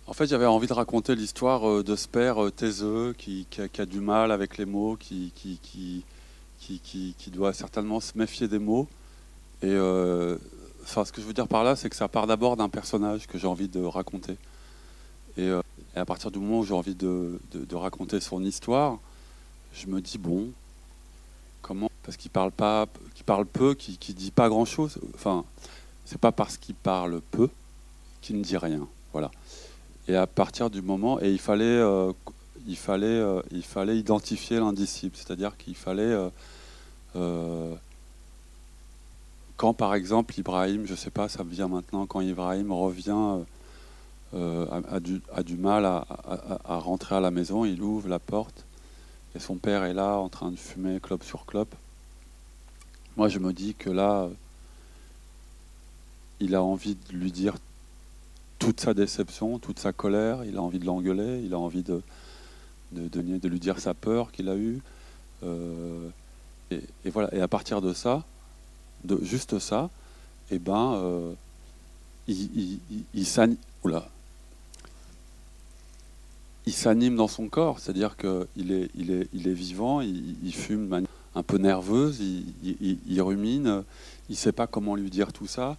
En 0.05 0.11
fait, 0.11 0.25
j'avais 0.25 0.47
envie 0.47 0.67
de 0.67 0.73
raconter 0.73 1.15
l'histoire 1.15 1.85
de 1.85 1.95
ce 1.95 2.09
père 2.09 2.51
taiseux 2.53 3.13
qui, 3.17 3.47
a, 3.77 3.85
du 3.85 4.01
mal 4.01 4.33
avec 4.33 4.57
les 4.57 4.65
mots, 4.65 4.97
qui, 4.97 5.31
doit 7.31 7.53
certainement 7.53 8.01
se 8.01 8.17
méfier 8.17 8.49
des 8.49 8.59
mots. 8.59 8.89
Et 9.61 9.73
enfin, 10.87 11.05
ce 11.05 11.11
que 11.11 11.21
je 11.21 11.27
veux 11.27 11.33
dire 11.33 11.47
par 11.47 11.63
là, 11.63 11.75
c'est 11.75 11.89
que 11.89 11.95
ça 11.95 12.07
part 12.07 12.27
d'abord 12.27 12.55
d'un 12.55 12.69
personnage 12.69 13.27
que 13.27 13.37
j'ai 13.37 13.47
envie 13.47 13.67
de 13.67 13.83
raconter. 13.83 14.37
Et, 15.37 15.47
euh, 15.47 15.61
à 15.95 16.05
partir 16.05 16.31
du 16.31 16.39
moment 16.39 16.59
où 16.59 16.65
j'ai 16.65 16.73
envie 16.73 16.95
de, 16.95 17.39
raconter 17.73 18.19
son 18.19 18.43
histoire, 18.43 18.99
je 19.73 19.87
me 19.87 19.99
dis 19.99 20.17
bon, 20.17 20.49
comment 21.61 21.89
Parce 22.03 22.17
qu'il 22.17 22.31
parle 22.31 22.51
pas, 22.51 22.87
qu'il 23.15 23.25
parle 23.25 23.45
peu, 23.45 23.73
qu'il 23.73 23.97
qu'il 23.97 24.15
dit 24.15 24.31
pas 24.31 24.47
grand 24.47 24.65
chose. 24.65 24.99
Enfin, 25.15 25.43
c'est 26.05 26.19
pas 26.19 26.31
parce 26.31 26.57
qu'il 26.57 26.75
parle 26.75 27.21
peu 27.31 27.49
qu'il 28.21 28.37
ne 28.37 28.43
dit 28.43 28.57
rien. 28.57 28.87
Voilà. 29.11 29.31
Et 30.07 30.15
à 30.15 30.27
partir 30.27 30.69
du 30.69 30.81
moment, 30.81 31.19
et 31.19 31.31
il 31.31 31.39
fallait, 31.39 31.65
euh, 31.65 32.13
il 32.67 32.77
fallait, 32.77 33.07
euh, 33.07 33.41
il 33.51 33.63
fallait 33.63 33.97
identifier 33.97 34.59
l'indicible, 34.59 35.15
c'est-à-dire 35.15 35.57
qu'il 35.57 35.75
fallait, 35.75 36.15
quand 39.57 39.73
par 39.73 39.95
exemple 39.95 40.39
Ibrahim, 40.39 40.85
je 40.85 40.95
sais 40.95 41.09
pas, 41.09 41.27
ça 41.29 41.43
me 41.43 41.49
vient 41.51 41.67
maintenant, 41.67 42.05
quand 42.05 42.21
Ibrahim 42.21 42.71
revient, 42.71 43.09
euh, 43.11 43.43
euh, 44.35 44.81
a, 44.91 44.99
du, 44.99 45.21
a 45.33 45.43
du 45.43 45.57
mal 45.57 45.85
à, 45.85 46.05
à- 46.65 46.77
rentrer 46.77 47.15
à 47.15 47.19
la 47.19 47.31
maison, 47.31 47.65
il 47.65 47.81
ouvre 47.81 48.07
la 48.07 48.19
porte 48.19 48.65
et 49.35 49.39
son 49.39 49.55
père 49.55 49.83
est 49.83 49.93
là 49.93 50.17
en 50.17 50.29
train 50.29 50.51
de 50.51 50.57
fumer 50.57 50.99
clope 50.99 51.23
sur 51.23 51.45
clope. 51.45 51.73
Moi, 53.15 53.29
je 53.29 53.39
me 53.39 53.51
dis 53.51 53.73
que 53.73 53.89
là, 53.89 54.29
il 56.39 56.53
a 56.55 56.61
envie 56.61 56.95
de 56.95 57.13
lui 57.13 57.31
dire 57.31 57.55
toute 58.59 58.79
sa 58.79 58.93
déception, 58.93 59.59
toute 59.59 59.79
sa 59.79 59.91
colère, 59.91 60.43
il 60.45 60.57
a 60.57 60.61
envie 60.61 60.79
de 60.79 60.85
l'engueuler, 60.85 61.41
il 61.43 61.53
a 61.53 61.59
envie 61.59 61.83
de, 61.83 62.01
de, 62.91 63.07
de- 63.07 63.47
lui 63.47 63.59
dire 63.59 63.79
sa 63.79 63.93
peur 63.93 64.31
qu'il 64.31 64.49
a 64.49 64.55
eue. 64.55 64.81
Euh, 65.43 66.09
et 66.71 67.09
voilà. 67.09 67.33
Et 67.33 67.41
à 67.41 67.47
partir 67.47 67.81
de 67.81 67.93
ça, 67.93 68.23
de 69.03 69.19
juste 69.23 69.59
ça, 69.59 69.89
eh 70.51 70.59
ben, 70.59 70.93
euh, 70.95 71.33
il, 72.27 72.49
il, 72.55 72.79
il- 72.89 73.03
il 76.65 76.73
s'anime 76.73 77.15
dans 77.15 77.27
son 77.27 77.47
corps, 77.47 77.79
c'est-à-dire 77.79 78.17
qu'il 78.17 78.71
est, 78.71 78.89
il 78.95 79.11
est, 79.11 79.27
il 79.33 79.47
est 79.47 79.53
vivant, 79.53 80.01
il, 80.01 80.53
fume 80.53 80.83
de 80.85 80.89
manière 80.89 81.09
un 81.35 81.43
peu 81.43 81.57
nerveuse, 81.57 82.19
il, 82.19 83.21
rumine, 83.21 83.83
il 84.29 84.33
ne 84.33 84.37
sait 84.37 84.51
pas 84.51 84.67
comment 84.67 84.95
lui 84.95 85.09
dire 85.09 85.31
tout 85.31 85.47
ça. 85.47 85.77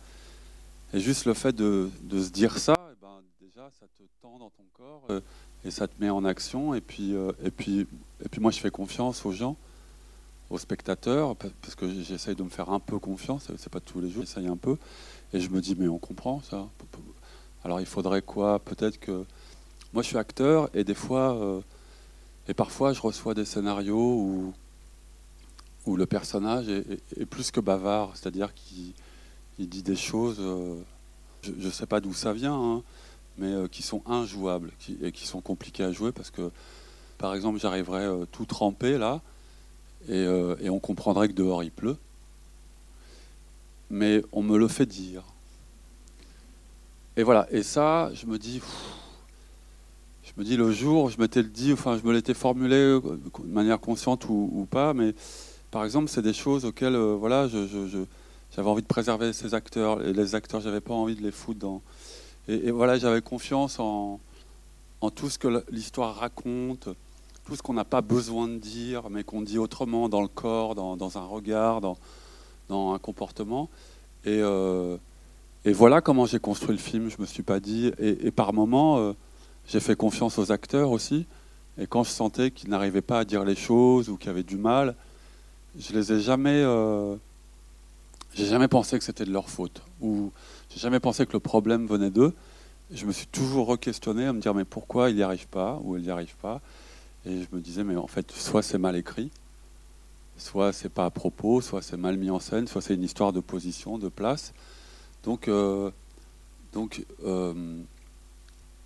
Et 0.95 1.01
juste 1.01 1.27
le 1.27 1.35
fait 1.35 1.55
de, 1.55 1.91
de 2.05 2.23
se 2.23 2.31
dire 2.31 2.57
ça, 2.57 2.75
eh 2.91 2.97
ben, 3.03 3.21
déjà, 3.43 3.69
ça 3.79 3.87
te 3.99 4.03
tend 4.23 4.39
dans 4.39 4.49
ton 4.51 4.65
corps 4.73 5.03
euh, 5.11 5.21
et 5.65 5.71
ça 5.71 5.87
te 5.87 5.93
met 6.01 6.09
en 6.09 6.25
action. 6.25 6.75
Et 6.75 6.81
puis, 6.81 7.15
euh, 7.15 7.33
et, 7.45 7.51
puis, 7.51 7.81
et 8.25 8.29
puis 8.31 8.41
moi, 8.41 8.51
je 8.51 8.59
fais 8.59 8.71
confiance 8.71 9.27
aux 9.27 9.33
gens, 9.33 9.57
aux 10.51 10.59
spectateurs, 10.59 11.37
pa- 11.37 11.49
parce 11.63 11.75
que 11.75 12.03
j'essaye 12.03 12.35
de 12.35 12.43
me 12.43 12.49
faire 12.49 12.71
un 12.71 12.81
peu 12.81 12.99
confiance. 12.99 13.51
C'est 13.59 13.73
pas 13.73 13.81
tous 13.81 14.01
les 14.01 14.11
jours, 14.11 14.25
j'essaye 14.25 14.47
un 14.47 14.57
peu. 14.57 14.77
Et 15.33 15.41
je 15.41 15.51
me 15.51 15.61
dis, 15.61 15.75
mais 15.79 15.89
on 15.89 15.99
comprend 15.99 16.41
ça. 16.43 16.69
Alors 17.65 17.81
il 17.81 17.87
faudrait 17.87 18.23
quoi? 18.23 18.59
Peut-être 18.59 18.99
que. 18.99 19.25
Moi, 19.95 20.03
je 20.03 20.09
suis 20.09 20.19
acteur 20.19 20.69
et 20.75 20.85
des 20.85 20.95
fois, 20.95 21.35
euh, 21.37 21.61
et 22.47 22.53
parfois, 22.55 22.93
je 22.93 23.01
reçois 23.01 23.33
des 23.33 23.47
scénarios 23.47 23.97
où, 24.21 24.53
où 25.87 25.97
le 25.97 26.05
personnage 26.05 26.69
est, 26.69 27.25
plus 27.25 27.51
que 27.51 27.61
bavard, 27.61 28.11
c'est-à-dire 28.15 28.53
qu'il 28.53 28.93
il 29.59 29.69
dit 29.69 29.83
des 29.83 29.97
choses, 29.97 30.37
euh, 30.41 30.77
je 31.43 31.53
ne 31.53 31.71
sais 31.71 31.87
pas 31.87 32.01
d'où 32.01 32.13
ça 32.13 32.35
vient, 32.35 32.55
hein, 32.55 32.83
mais 33.39 33.53
euh, 33.53 33.67
qui 33.67 33.83
sont 33.83 34.03
injouables 34.07 34.73
et 35.03 35.11
qui 35.11 35.27
sont 35.27 35.41
compliquées 35.41 35.85
à 35.85 35.91
jouer 35.91 36.13
parce 36.13 36.31
que, 36.31 36.51
par 37.17 37.35
exemple, 37.35 37.59
j'arriverais 37.59 38.09
tout 38.31 38.45
trempé 38.45 38.99
là 38.99 39.23
et, 40.07 40.13
euh, 40.13 40.55
et 40.61 40.71
on 40.71 40.79
comprendrait 40.79 41.29
que 41.29 41.33
dehors 41.33 41.63
il 41.63 41.71
pleut, 41.71 41.97
mais 43.91 44.23
on 44.33 44.43
me 44.43 44.57
le 44.59 44.69
fait 44.69 44.87
dire. 44.87 45.25
Et 47.17 47.25
voilà, 47.25 47.49
et 47.51 47.65
ça, 47.65 48.11
je 48.15 48.27
me 48.27 48.39
dis, 48.39 48.63
je 50.23 50.31
me 50.37 50.45
dis 50.45 50.57
le 50.57 50.71
jour, 50.71 51.11
je 51.11 51.21
m'étais 51.21 51.43
dit, 51.43 51.73
enfin, 51.73 51.99
je 51.99 52.07
me 52.07 52.13
l'étais 52.13 52.33
formulé 52.33 52.77
euh, 52.77 53.01
de 53.01 53.53
manière 53.53 53.81
consciente 53.81 54.27
ou, 54.29 54.69
pas, 54.71 54.95
mais 54.95 55.15
par 55.73 55.85
exemple, 55.85 56.09
c'est 56.09 56.23
des 56.23 56.33
choses 56.33 56.65
auxquelles, 56.65 56.95
euh, 56.95 57.17
voilà, 57.19 57.49
j'avais 57.49 58.69
envie 58.69 58.83
de 58.83 58.87
préserver 58.87 59.33
ces 59.33 59.55
acteurs. 59.55 60.07
Et 60.07 60.13
les 60.13 60.37
acteurs, 60.37 60.61
j'avais 60.61 60.81
pas 60.81 60.95
envie 60.95 61.17
de 61.17 61.23
les 61.23 61.33
foutre 61.33 61.59
dans. 61.59 61.83
Et, 62.47 62.71
voilà, 62.71 62.99
j'avais 62.99 63.21
confiance 63.21 63.81
en, 63.81 64.21
tout 65.15 65.29
ce 65.29 65.39
que 65.39 65.65
l'histoire 65.73 66.15
raconte, 66.15 66.89
tout 67.49 67.57
ce 67.57 67.63
qu'on 67.63 67.73
n'a 67.73 67.87
pas 67.87 68.03
besoin 68.03 68.47
de 68.47 68.59
dire, 68.59 69.09
mais 69.09 69.25
qu'on 69.25 69.41
dit 69.41 69.57
autrement 69.57 70.11
dans 70.11 70.21
le 70.21 70.29
corps, 70.29 70.75
dans, 70.75 71.17
un 71.17 71.25
regard, 71.25 71.81
dans, 71.81 71.97
un 72.69 72.99
comportement. 72.99 73.71
Et, 74.27 74.41
euh, 74.43 74.99
et 75.65 75.73
voilà 75.73 76.03
comment 76.03 76.27
j'ai 76.27 76.41
construit 76.41 76.73
le 76.73 76.83
film. 76.83 77.09
Je 77.09 77.17
me 77.19 77.25
suis 77.25 77.43
pas 77.43 77.59
dit. 77.59 77.91
Et, 77.99 78.31
par 78.33 78.53
moments, 78.53 78.99
euh, 78.99 79.15
j'ai 79.67 79.81
fait 79.81 79.97
confiance 79.97 80.39
aux 80.39 80.53
acteurs 80.53 80.91
aussi. 80.91 81.25
Et 81.79 81.87
quand 81.87 82.05
je 82.05 82.11
sentais 82.11 82.51
qu'ils 82.51 82.69
n'arrivaient 82.69 83.01
pas 83.01 83.21
à 83.21 83.25
dire 83.25 83.47
les 83.47 83.57
choses 83.57 84.11
ou 84.11 84.19
qu'ils 84.19 84.29
avaient 84.29 84.43
du 84.43 84.59
mal, 84.59 84.95
je 85.79 85.95
les 85.95 86.13
ai 86.13 86.21
jamais. 86.21 86.61
euh, 86.63 87.17
j'ai 88.35 88.45
jamais 88.45 88.69
pensé 88.69 88.99
que 88.99 89.05
c'était 89.05 89.25
de 89.25 89.33
leur 89.33 89.49
faute 89.49 89.81
ou 90.03 90.33
j'ai 90.69 90.81
jamais 90.81 91.01
pensé 91.01 91.25
que 91.25 91.33
le 91.33 91.41
problème 91.41 91.87
venait 91.87 92.11
d'eux. 92.11 92.35
Je 92.91 93.07
me 93.07 93.13
suis 93.13 93.27
toujours 93.27 93.69
re-questionné 93.69 94.27
à 94.27 94.35
me 94.35 94.41
dire 94.41 94.53
mais 94.53 94.67
pourquoi 94.67 95.09
il 95.09 95.17
n'y 95.17 95.23
arrive 95.23 95.47
pas 95.49 95.81
ou 95.83 95.97
elle 95.97 96.03
n'y 96.03 96.11
arrive 96.11 96.37
pas? 96.43 96.61
Et 97.29 97.43
je 97.43 97.57
me 97.57 97.61
disais 97.61 97.85
mais 97.85 97.97
en 97.97 98.07
fait 98.07 98.31
soit 98.33 98.63
c'est 98.63 98.79
mal 98.79 98.97
écrit, 98.97 99.31
soit 100.37 100.73
c'est 100.73 100.89
pas 100.89 101.05
à 101.05 101.11
propos, 101.11 101.61
soit 101.61 101.83
c'est 101.83 101.97
mal 101.97 102.17
mis 102.17 102.31
en 102.31 102.41
scène, 102.41 102.67
soit 102.67 102.81
c'est 102.81 102.95
une 102.95 103.03
histoire 103.03 103.33
de 103.33 103.41
position, 103.41 103.99
de 103.99 104.09
place. 104.09 104.55
Donc 105.25 105.49
euh, 105.49 105.91
donc 106.73 107.05
euh, 107.25 107.83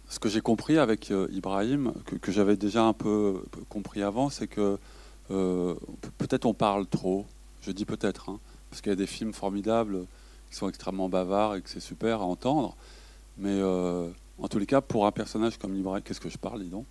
ce 0.08 0.18
que 0.18 0.28
j'ai 0.28 0.40
compris 0.40 0.78
avec 0.78 1.10
euh, 1.10 1.28
Ibrahim, 1.30 1.92
que, 2.20 2.32
j'avais 2.32 2.56
déjà 2.56 2.84
un 2.84 2.92
peu 2.92 3.42
compris 3.68 4.02
avant, 4.02 4.28
c'est 4.28 4.48
que 4.48 4.78
peut-être 5.28 6.44
on 6.44 6.54
parle 6.54 6.86
trop. 6.86 7.26
Je 7.62 7.70
dis 7.70 7.84
peut-être. 7.84 8.28
hein 8.28 8.40
parce 8.68 8.80
qu'il 8.80 8.90
y 8.90 8.94
a 8.94 8.96
des 8.96 9.06
films 9.06 9.34
formidables 9.34 10.06
qui 10.48 10.56
sont 10.56 10.66
extrêmement 10.66 11.10
bavards 11.10 11.56
et 11.56 11.62
que 11.62 11.68
c'est 11.68 11.80
super 11.80 12.22
à 12.22 12.24
entendre. 12.24 12.74
Mais 13.36 13.62
en 13.62 14.48
tous 14.48 14.58
les 14.58 14.66
cas, 14.66 14.80
pour 14.80 15.06
un 15.06 15.12
personnage 15.12 15.58
comme 15.58 15.76
Ibrahim, 15.76 16.02
qu'est-ce 16.02 16.20
que 16.20 16.30
je 16.30 16.38
parle, 16.38 16.62
dis 16.62 16.70
donc? 16.70 16.86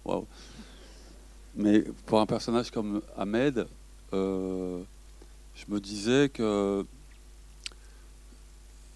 Mais 1.56 1.84
pour 2.06 2.20
un 2.20 2.26
personnage 2.26 2.72
comme 2.72 3.02
Ahmed, 3.18 3.68
euh, 4.14 4.82
je 5.56 5.66
me 5.68 5.80
disais 5.80 6.30
que 6.30 6.86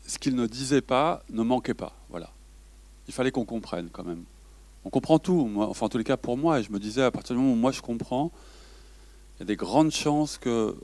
ce 0.08 0.18
qu'il 0.18 0.36
ne 0.36 0.46
disait 0.48 0.82
pas 0.82 1.24
ne 1.30 1.44
manquait 1.44 1.74
pas. 1.74 1.94
Voilà. 2.10 2.30
Il 3.08 3.14
fallait 3.14 3.32
qu'on 3.32 3.46
comprenne 3.46 3.90
quand 3.92 4.04
même. 4.04 4.24
On 4.84 4.90
comprend 4.90 5.20
tout, 5.20 5.46
moi, 5.46 5.68
enfin 5.68 5.88
en 5.88 5.90
tous 5.90 5.98
les 5.98 6.04
cas 6.04 6.18
pour 6.18 6.38
moi, 6.38 6.60
et 6.60 6.64
je 6.64 6.72
me 6.72 6.80
disais 6.80 7.02
à 7.02 7.12
partir 7.12 7.36
du 7.36 7.42
moment 7.42 7.54
où 7.54 7.58
moi 7.58 7.72
je 7.72 7.82
comprends, 7.82 8.32
il 9.36 9.40
y 9.40 9.44
a 9.44 9.46
des 9.46 9.56
grandes 9.56 9.92
chances 9.92 10.38
que 10.38 10.76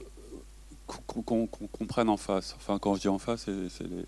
qu'on 1.08 1.48
comprenne 1.48 2.10
en 2.10 2.18
face. 2.18 2.54
Enfin 2.58 2.80
quand 2.80 2.96
je 2.96 3.02
dis 3.02 3.08
en 3.08 3.20
face, 3.20 3.48
c'est 3.70 3.88
les 3.88 4.06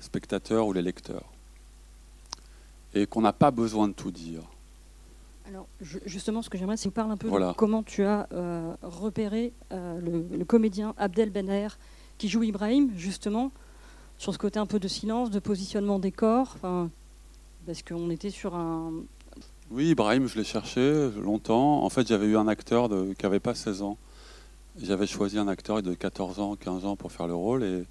spectateurs 0.00 0.66
ou 0.66 0.72
les 0.72 0.82
lecteurs. 0.82 1.30
Et 2.94 3.06
qu'on 3.06 3.20
n'a 3.20 3.34
pas 3.34 3.50
besoin 3.50 3.86
de 3.86 3.92
tout 3.92 4.10
dire. 4.10 4.42
Alors, 5.48 5.66
justement, 6.04 6.42
ce 6.42 6.50
que 6.50 6.58
j'aimerais, 6.58 6.76
c'est 6.76 6.90
que 6.90 6.92
tu 6.92 6.94
parles 6.94 7.10
un 7.10 7.16
peu 7.16 7.30
de 7.30 7.52
comment 7.54 7.82
tu 7.82 8.04
as 8.04 8.28
euh, 8.32 8.74
repéré 8.82 9.54
euh, 9.72 10.26
le, 10.30 10.44
comédien 10.44 10.94
Abdel 10.98 11.30
Benaher 11.30 11.68
qui 12.18 12.28
joue 12.28 12.42
Ibrahim, 12.42 12.90
justement, 12.96 13.50
sur 14.18 14.34
ce 14.34 14.38
côté 14.38 14.58
un 14.58 14.66
peu 14.66 14.78
de 14.78 14.88
silence, 14.88 15.30
de 15.30 15.38
positionnement 15.38 15.98
des 15.98 16.12
corps, 16.12 16.56
parce 17.66 17.82
qu'on 17.82 18.10
était 18.10 18.30
sur 18.30 18.54
un... 18.56 18.92
Oui, 19.70 19.90
Ibrahim, 19.90 20.26
je 20.26 20.36
l'ai 20.36 20.44
cherché 20.44 21.10
longtemps. 21.22 21.82
En 21.82 21.88
fait, 21.88 22.06
j'avais 22.06 22.26
eu 22.26 22.36
un 22.36 22.48
acteur 22.48 22.88
de, 22.88 23.14
qui 23.14 23.24
n'avait 23.24 23.40
pas 23.40 23.54
16 23.54 23.82
ans. 23.82 23.96
J'avais 24.82 25.06
choisi 25.06 25.38
un 25.38 25.48
acteur 25.48 25.82
de 25.82 25.94
14 25.94 26.40
ans, 26.40 26.56
15 26.56 26.84
ans 26.84 26.96
pour 26.96 27.12
faire 27.12 27.26
le 27.26 27.34
rôle. 27.34 27.62
Et, 27.64 27.84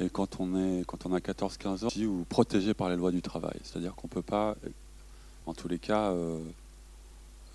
et 0.00 0.08
quand, 0.10 0.40
on 0.40 0.56
est, 0.56 0.84
quand 0.86 1.06
on 1.06 1.12
a 1.12 1.18
14-15 1.18 1.84
ans, 1.84 2.06
ou 2.06 2.24
protégé 2.28 2.72
par 2.72 2.88
les 2.88 2.96
lois 2.96 3.10
du 3.10 3.22
travail. 3.22 3.58
C'est-à-dire 3.62 3.94
qu'on 3.94 4.06
ne 4.06 4.12
peut 4.12 4.22
pas, 4.22 4.56
en 5.46 5.54
tous 5.54 5.68
les 5.68 5.78
cas, 5.78 6.10
euh, 6.10 6.38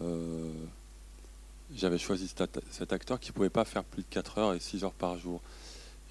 euh, 0.01 0.51
j'avais 1.75 1.97
choisi 1.97 2.27
cet, 2.27 2.93
acteur 2.93 3.19
qui 3.19 3.31
ne 3.31 3.33
pouvait 3.33 3.49
pas 3.49 3.65
faire 3.65 3.83
plus 3.83 4.03
de 4.03 4.07
4 4.09 4.37
heures 4.37 4.53
et 4.53 4.59
6 4.59 4.83
heures 4.83 4.93
par 4.93 5.17
jour. 5.17 5.41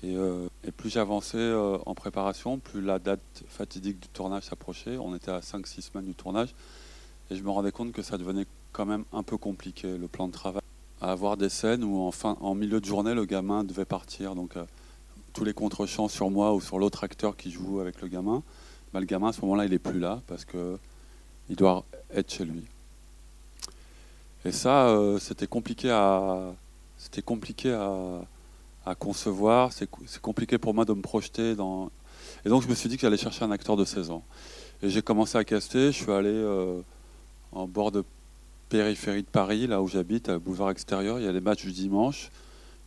Euh, 0.04 0.48
et, 0.64 0.72
plus 0.72 0.90
j'avançais 0.90 1.36
euh, 1.38 1.78
en 1.86 1.94
préparation, 1.94 2.58
plus 2.58 2.80
la 2.80 2.98
date 2.98 3.20
fatidique 3.48 4.00
du 4.00 4.08
tournage 4.08 4.44
s'approchait. 4.44 4.98
On 4.98 5.14
était 5.14 5.30
à 5.30 5.40
5-6 5.40 5.82
semaines 5.82 6.06
du 6.06 6.14
tournage. 6.14 6.54
Et 7.30 7.36
je 7.36 7.42
me 7.42 7.50
rendais 7.50 7.72
compte 7.72 7.92
que 7.92 8.02
ça 8.02 8.18
devenait 8.18 8.46
quand 8.72 8.86
même 8.86 9.04
un 9.12 9.22
peu 9.22 9.36
compliqué, 9.36 9.96
le 9.96 10.08
plan 10.08 10.26
de 10.26 10.32
travail. 10.32 10.62
À 11.00 11.12
avoir 11.12 11.36
des 11.36 11.48
scènes 11.48 11.84
où 11.84 12.00
en, 12.00 12.12
fin, 12.12 12.36
en 12.40 12.54
milieu 12.54 12.80
de 12.80 12.84
journée, 12.84 13.14
le 13.14 13.24
gamin 13.24 13.64
devait 13.64 13.84
partir. 13.84 14.34
Donc 14.34 14.56
euh, 14.56 14.64
tous 15.32 15.44
les 15.44 15.54
contre-champs 15.54 16.08
sur 16.08 16.30
moi 16.30 16.54
ou 16.54 16.60
sur 16.60 16.78
l'autre 16.78 17.04
acteur 17.04 17.36
qui 17.36 17.50
joue 17.50 17.80
avec 17.80 18.00
le 18.00 18.08
gamin, 18.08 18.42
bah, 18.92 19.00
le 19.00 19.06
gamin 19.06 19.28
à 19.28 19.32
ce 19.32 19.40
moment-là, 19.42 19.64
il 19.64 19.70
n'est 19.70 19.78
plus 19.78 20.00
là 20.00 20.20
parce 20.26 20.44
qu'il 20.44 21.56
doit 21.56 21.84
être 22.12 22.32
chez 22.32 22.44
lui. 22.44 22.64
Et 24.44 24.52
ça, 24.52 24.96
c'était 25.20 25.46
compliqué 25.46 25.90
à, 25.90 26.52
c'était 27.02 27.22
compliqué 27.22 27.72
à, 27.72 28.94
concevoir. 28.94 29.72
C'est 29.72 29.88
compliqué 30.20 30.56
pour 30.56 30.72
moi 30.72 30.84
de 30.84 30.92
me 30.92 31.02
projeter 31.02 31.56
dans. 31.56 31.90
Et 32.44 32.48
donc 32.48 32.62
je 32.62 32.68
me 32.68 32.74
suis 32.74 32.88
dit 32.88 32.96
que 32.96 33.02
j'allais 33.02 33.16
chercher 33.16 33.44
un 33.44 33.50
acteur 33.50 33.76
de 33.76 33.84
16 33.84 34.10
ans. 34.10 34.24
Et 34.82 34.88
j'ai 34.88 35.02
commencé 35.02 35.36
à 35.36 35.44
caster. 35.44 35.92
Je 35.92 36.02
suis 36.02 36.12
allé 36.12 36.30
euh, 36.30 36.80
en 37.50 37.66
bord 37.66 37.90
de 37.90 38.04
périphérie 38.68 39.22
de 39.22 39.28
Paris, 39.28 39.66
là 39.66 39.82
où 39.82 39.88
j'habite, 39.88 40.28
à 40.28 40.38
boulevard 40.38 40.70
extérieur. 40.70 41.18
Il 41.18 41.24
y 41.24 41.28
a 41.28 41.32
les 41.32 41.40
matchs 41.40 41.64
du 41.64 41.72
dimanche. 41.72 42.30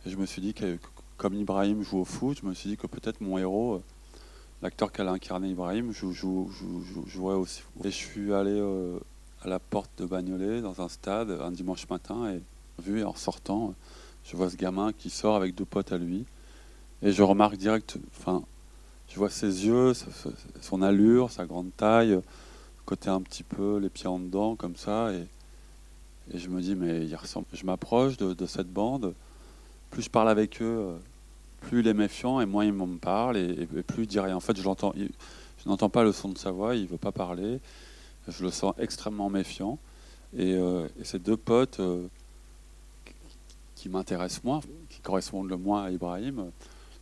Et 0.06 0.10
je 0.10 0.16
me 0.16 0.26
suis 0.26 0.40
dit 0.40 0.54
que, 0.54 0.78
comme 1.16 1.34
Ibrahim 1.34 1.82
joue 1.82 1.98
au 1.98 2.04
foot, 2.04 2.38
je 2.42 2.46
me 2.46 2.54
suis 2.54 2.70
dit 2.70 2.76
que 2.76 2.86
peut-être 2.86 3.20
mon 3.20 3.38
héros, 3.38 3.74
euh, 3.74 3.82
l'acteur 4.62 4.92
qui 4.92 5.02
allait 5.02 5.10
incarner 5.10 5.48
Ibrahim, 5.48 5.92
jouerait 5.92 7.36
aussi. 7.36 7.62
Et 7.84 7.90
je 7.90 7.96
suis 7.96 8.32
allé 8.32 8.50
euh, 8.50 8.98
à 9.42 9.48
la 9.48 9.58
porte 9.58 9.90
de 9.98 10.06
Bagnolet, 10.06 10.60
dans 10.60 10.80
un 10.80 10.88
stade, 10.88 11.30
un 11.30 11.50
dimanche 11.50 11.88
matin, 11.88 12.30
et 12.30 12.42
vu 12.82 13.04
en 13.04 13.14
sortant 13.14 13.74
je 14.26 14.36
vois 14.36 14.50
ce 14.50 14.56
gamin 14.56 14.92
qui 14.92 15.08
sort 15.08 15.36
avec 15.36 15.54
deux 15.54 15.64
potes 15.64 15.92
à 15.92 15.98
lui, 15.98 16.24
et 17.02 17.12
je 17.12 17.22
remarque 17.22 17.56
direct, 17.56 17.98
enfin, 18.18 18.42
je 19.08 19.16
vois 19.16 19.30
ses 19.30 19.66
yeux, 19.66 19.92
son 20.60 20.82
allure, 20.82 21.30
sa 21.30 21.46
grande 21.46 21.70
taille, 21.76 22.18
côté 22.84 23.08
un 23.08 23.20
petit 23.20 23.44
peu, 23.44 23.78
les 23.78 23.88
pieds 23.88 24.08
en 24.08 24.18
dedans, 24.18 24.56
comme 24.56 24.76
ça, 24.76 25.12
et, 25.12 25.26
je 26.34 26.48
me 26.48 26.60
dis, 26.60 26.74
mais 26.74 27.06
il 27.06 27.14
ressemble. 27.14 27.46
Je 27.52 27.64
m'approche 27.64 28.16
de, 28.16 28.46
cette 28.46 28.66
bande, 28.66 29.14
plus 29.90 30.02
je 30.02 30.10
parle 30.10 30.28
avec 30.28 30.60
eux, 30.60 30.96
plus 31.60 31.80
il 31.80 31.86
est 31.86 31.94
méfiant, 31.94 32.40
et 32.40 32.46
moins 32.46 32.64
il 32.64 32.72
me 32.72 32.98
parle, 32.98 33.36
et, 33.36 33.66
plus 33.86 34.04
il 34.04 34.06
dit 34.08 34.18
rien. 34.18 34.34
En 34.34 34.40
fait, 34.40 34.56
je 34.56 35.68
n'entends 35.68 35.88
pas 35.88 36.02
le 36.02 36.10
son 36.10 36.30
de 36.30 36.38
sa 36.38 36.50
voix, 36.50 36.74
il 36.74 36.88
veut 36.88 36.96
pas 36.96 37.12
parler, 37.12 37.60
je 38.28 38.44
le 38.44 38.50
sens 38.50 38.74
extrêmement 38.78 39.30
méfiant, 39.30 39.78
et, 40.36 40.54
euh, 40.54 40.88
ces 41.02 41.18
deux 41.18 41.36
potes. 41.36 41.80
Euh, 41.80 42.08
qui 43.76 43.90
m'intéressent 43.90 44.42
moins, 44.42 44.60
qui 44.88 45.00
correspondent 45.00 45.48
le 45.48 45.56
moins 45.56 45.84
à 45.84 45.90
Ibrahim, 45.90 46.50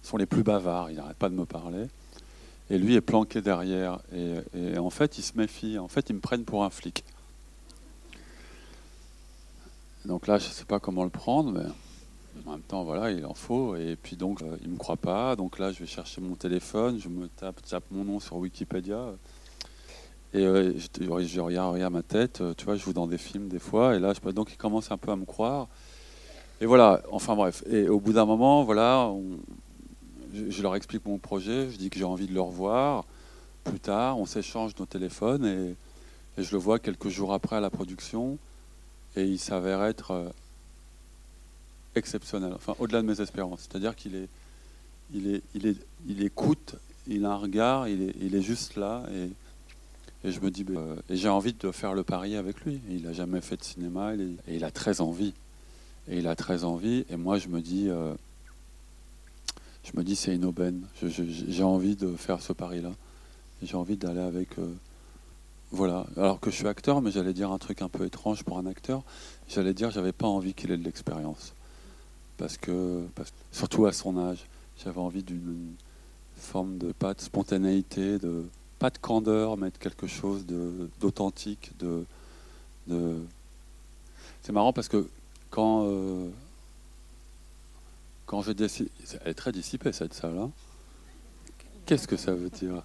sont 0.03 0.19
les 0.19 0.27
plus 0.27 0.43
bavards. 0.43 0.91
Il 0.91 0.97
n'arrête 0.97 1.17
pas 1.17 1.31
de 1.31 1.35
me 1.35 1.47
parler. 1.47 1.87
Et 2.69 2.79
lui 2.79 2.95
est 2.95 3.01
planqué 3.01 3.41
derrière. 3.41 4.01
Et, 4.13 4.77
en 4.77 4.91
fait, 4.91 5.17
il 5.17 5.23
se 5.23 5.39
méfie. 5.39 5.79
En 5.79 5.89
fait, 5.89 6.11
ils 6.11 6.15
me 6.15 6.21
prennent 6.21 6.45
pour 6.45 6.65
un 6.65 6.71
flic. 6.71 7.05
Donc 10.05 10.27
là, 10.27 10.39
je 10.39 10.49
ne 10.49 10.53
sais 10.53 10.67
pas 10.67 10.81
comment 10.81 11.05
le 11.05 11.11
prendre, 11.11 11.53
mais 11.53 11.65
en 12.45 12.51
même 12.53 12.61
temps, 12.61 12.85
voilà, 12.85 13.11
il 13.11 13.25
en 13.25 13.35
faut. 13.35 13.77
Et 13.77 13.97
puis 13.97 14.17
donc, 14.17 14.43
euh, 14.43 14.57
il 14.61 14.69
ne 14.69 14.73
me 14.75 14.79
croit 14.79 14.99
pas. 14.99 15.37
Donc 15.37 15.59
là, 15.59 15.73
je 15.73 15.79
vais 15.79 15.87
chercher 15.87 16.21
mon 16.21 16.35
téléphone, 16.35 16.99
je 16.99 17.09
me 17.09 17.29
tape, 17.29 17.63
tape 17.63 17.85
mon 17.91 18.05
nom 18.05 18.21
sur 18.21 18.37
Wikipédia. 18.37 19.15
Et 20.35 20.45
euh, 20.45 20.73
je, 20.77 21.27
je, 21.27 21.41
regarde, 21.41 21.93
ma 21.93 22.03
tête, 22.03 22.43
tu 22.57 22.65
vois, 22.65 22.75
je 22.75 22.83
joue 22.83 22.93
dans 22.93 23.07
des 23.07 23.19
films 23.19 23.49
des 23.49 23.61
fois. 23.61 23.95
Et 23.95 24.01
là, 24.01 24.13
je, 24.13 24.31
donc 24.31 24.53
il 24.53 24.57
commence 24.57 24.91
un 24.91 24.99
peu 24.99 25.13
à 25.13 25.17
me 25.17 25.25
croire. 25.25 25.69
Et 26.61 26.67
voilà, 26.67 27.03
enfin 27.11 27.35
bref. 27.37 27.63
Et 27.71 27.89
au 27.89 28.01
bout 28.01 28.13
d'un 28.13 28.27
moment, 28.27 28.65
voilà, 28.65 29.11
je, 30.35 30.63
leur 30.63 30.75
explique 30.77 31.05
mon 31.07 31.19
projet, 31.19 31.71
je 31.71 31.77
dis 31.77 31.91
que 31.91 31.99
j'ai 31.99 32.05
envie 32.05 32.27
de 32.27 32.35
le 32.35 32.41
revoir 32.41 33.05
plus 33.65 33.81
tard, 33.81 34.19
on 34.19 34.27
s'échange 34.27 34.73
nos 34.79 34.87
téléphones 34.87 35.47
et, 35.47 35.77
je 36.37 36.51
le 36.51 36.59
vois 36.59 36.81
quelques 36.81 37.11
jours 37.11 37.33
après 37.33 37.55
à 37.55 37.61
la 37.61 37.71
production 37.71 38.39
et 39.15 39.23
il 39.23 39.39
s'avère 39.39 39.85
être 39.85 40.11
euh, 40.11 40.29
exceptionnel, 41.95 42.53
enfin 42.57 42.75
au-delà 42.81 43.03
de 43.03 43.07
mes 43.07 43.21
espérances. 43.21 43.69
C'est-à-dire 43.71 43.95
qu'il 43.95 44.17
est, 44.17 44.29
il 45.13 45.33
est, 45.33 45.43
il 45.55 45.67
est, 45.69 45.77
il 46.09 46.25
écoute, 46.25 46.75
il 47.07 47.25
a 47.25 47.31
un 47.31 47.37
regard, 47.37 47.87
il 47.87 48.03
est, 48.03 48.17
il 48.21 48.35
est 48.35 48.43
juste 48.43 48.75
là 48.75 49.05
et, 49.15 49.31
et 50.25 50.33
je 50.33 50.41
me 50.41 50.51
dis, 50.51 50.65
euh, 50.71 50.97
et 51.11 51.17
j'ai 51.17 51.29
envie 51.29 51.53
de 51.53 51.71
faire 51.71 51.93
le 51.93 52.03
pari 52.03 52.35
avec 52.35 52.63
lui. 52.63 52.81
Il 52.89 53.03
n'a 53.03 53.13
jamais 53.13 53.43
fait 53.43 53.59
de 53.59 53.63
cinéma 53.63 54.15
et 54.15 54.57
il 54.57 54.65
a 54.65 54.71
très 54.71 55.03
envie. 55.03 55.35
Et 56.09 56.19
il 56.19 56.27
a 56.27 56.35
très 56.35 56.65
envie. 56.65 57.05
Et 57.11 57.17
moi, 57.17 57.39
je 57.39 57.49
me 57.49 57.61
dis, 57.61 57.91
euh, 57.91 58.15
je 59.85 59.99
me 59.99 60.03
dis, 60.03 60.17
c'est 60.17 60.35
une 60.35 60.47
aubaine. 60.47 60.87
J'ai 61.03 61.63
envie 61.63 61.95
de 61.95 62.17
faire 62.17 62.41
ce 62.41 62.55
pari-là. 62.55 62.93
J'ai 63.63 63.77
envie 63.77 63.99
d'aller 63.99 64.21
avec. 64.21 64.59
Euh, 64.59 64.73
voilà. 65.71 66.07
Alors 66.17 66.41
que 66.41 66.51
je 66.51 66.57
suis 66.57 66.69
acteur, 66.69 67.03
mais 67.03 67.11
j'allais 67.11 67.35
dire 67.35 67.53
un 67.53 67.59
truc 67.59 67.83
un 67.83 67.91
peu 67.91 68.07
étrange 68.07 68.45
pour 68.45 68.57
un 68.57 68.65
acteur. 68.65 69.03
J'allais 69.49 69.75
dire, 69.75 69.91
j'avais 69.91 70.13
pas 70.13 70.27
envie 70.27 70.55
qu'il 70.55 70.71
ait 70.71 70.79
de 70.79 70.85
l'expérience. 70.85 71.53
Parce 72.39 72.57
que, 72.57 73.05
surtout 73.53 73.85
à 73.85 73.93
son 73.93 74.17
âge, 74.17 74.47
j'avais 74.83 75.01
envie 75.01 75.23
d'une 75.23 75.75
forme 76.37 76.79
de, 76.79 76.93
pas 76.93 77.13
de 77.13 77.21
spontanéité, 77.21 78.19
de, 78.19 78.47
pas 78.85 78.91
de 78.91 78.99
candeur, 78.99 79.57
mais 79.57 79.71
de 79.71 79.79
quelque 79.79 80.07
chose 80.07 80.45
d'authentique, 81.01 81.73
de, 81.79 82.05
de... 82.87 83.17
C'est 84.43 84.53
marrant 84.53 84.75
parce 84.75 84.89
que 84.89 85.09
quand, 85.49 85.87
euh, 85.87 86.29
quand 88.27 88.43
je 88.43 88.53
décide. 88.53 88.91
Elle 89.23 89.31
est 89.31 89.35
très 89.35 89.53
dissipée 89.53 89.91
cette 89.93 90.13
salle. 90.13 90.37
Hein 90.37 90.51
Qu'est-ce 91.87 92.07
que 92.07 92.19
ça 92.19 92.35
veut 92.35 92.51
dire? 92.51 92.83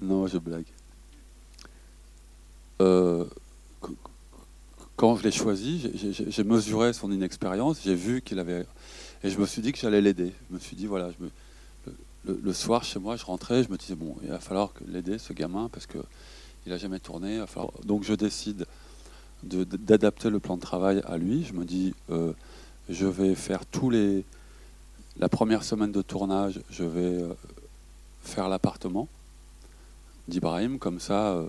Non, 0.00 0.26
je 0.26 0.38
blague. 0.38 0.64
Euh, 2.80 3.26
quand 4.96 5.16
je 5.16 5.24
l'ai 5.24 5.30
choisi, 5.30 5.92
j'ai 5.94 6.44
mesuré 6.44 6.94
son 6.94 7.12
inexpérience, 7.12 7.82
j'ai 7.84 7.94
vu 7.94 8.22
qu'il 8.22 8.38
avait. 8.38 8.64
Et 9.22 9.28
je 9.28 9.38
me 9.38 9.44
suis 9.44 9.60
dit 9.60 9.72
que 9.72 9.78
j'allais 9.78 10.00
l'aider. 10.00 10.32
Je 10.48 10.54
me 10.54 10.58
suis 10.58 10.74
dit, 10.74 10.86
voilà, 10.86 11.10
je 11.10 11.22
me, 11.22 11.30
le, 12.24 12.52
soir 12.52 12.84
chez 12.84 12.98
moi, 12.98 13.16
je 13.16 13.24
rentrais, 13.24 13.62
je 13.62 13.70
me 13.70 13.76
disais, 13.76 13.94
bon, 13.94 14.16
il 14.22 14.28
va 14.28 14.40
falloir 14.40 14.72
l'aider, 14.86 15.18
ce 15.18 15.32
gamin, 15.32 15.68
parce 15.72 15.86
qu'il 15.86 16.02
n'a 16.66 16.76
jamais 16.76 17.00
tourné. 17.00 17.42
Donc 17.84 18.04
je 18.04 18.14
décide 18.14 18.66
d'adapter 19.42 20.30
le 20.30 20.40
plan 20.40 20.56
de 20.56 20.60
travail 20.60 21.02
à 21.06 21.16
lui. 21.16 21.44
Je 21.44 21.52
me 21.52 21.64
dis, 21.64 21.94
euh, 22.10 22.32
je 22.88 23.06
vais 23.06 23.34
faire 23.34 23.64
tous 23.66 23.90
les. 23.90 24.24
La 25.18 25.28
première 25.28 25.64
semaine 25.64 25.92
de 25.92 26.02
tournage, 26.02 26.60
je 26.70 26.84
vais 26.84 27.22
euh, 27.22 27.34
faire 28.22 28.48
l'appartement 28.48 29.08
d'Ibrahim, 30.28 30.78
comme 30.78 31.00
ça, 31.00 31.32
euh, 31.32 31.48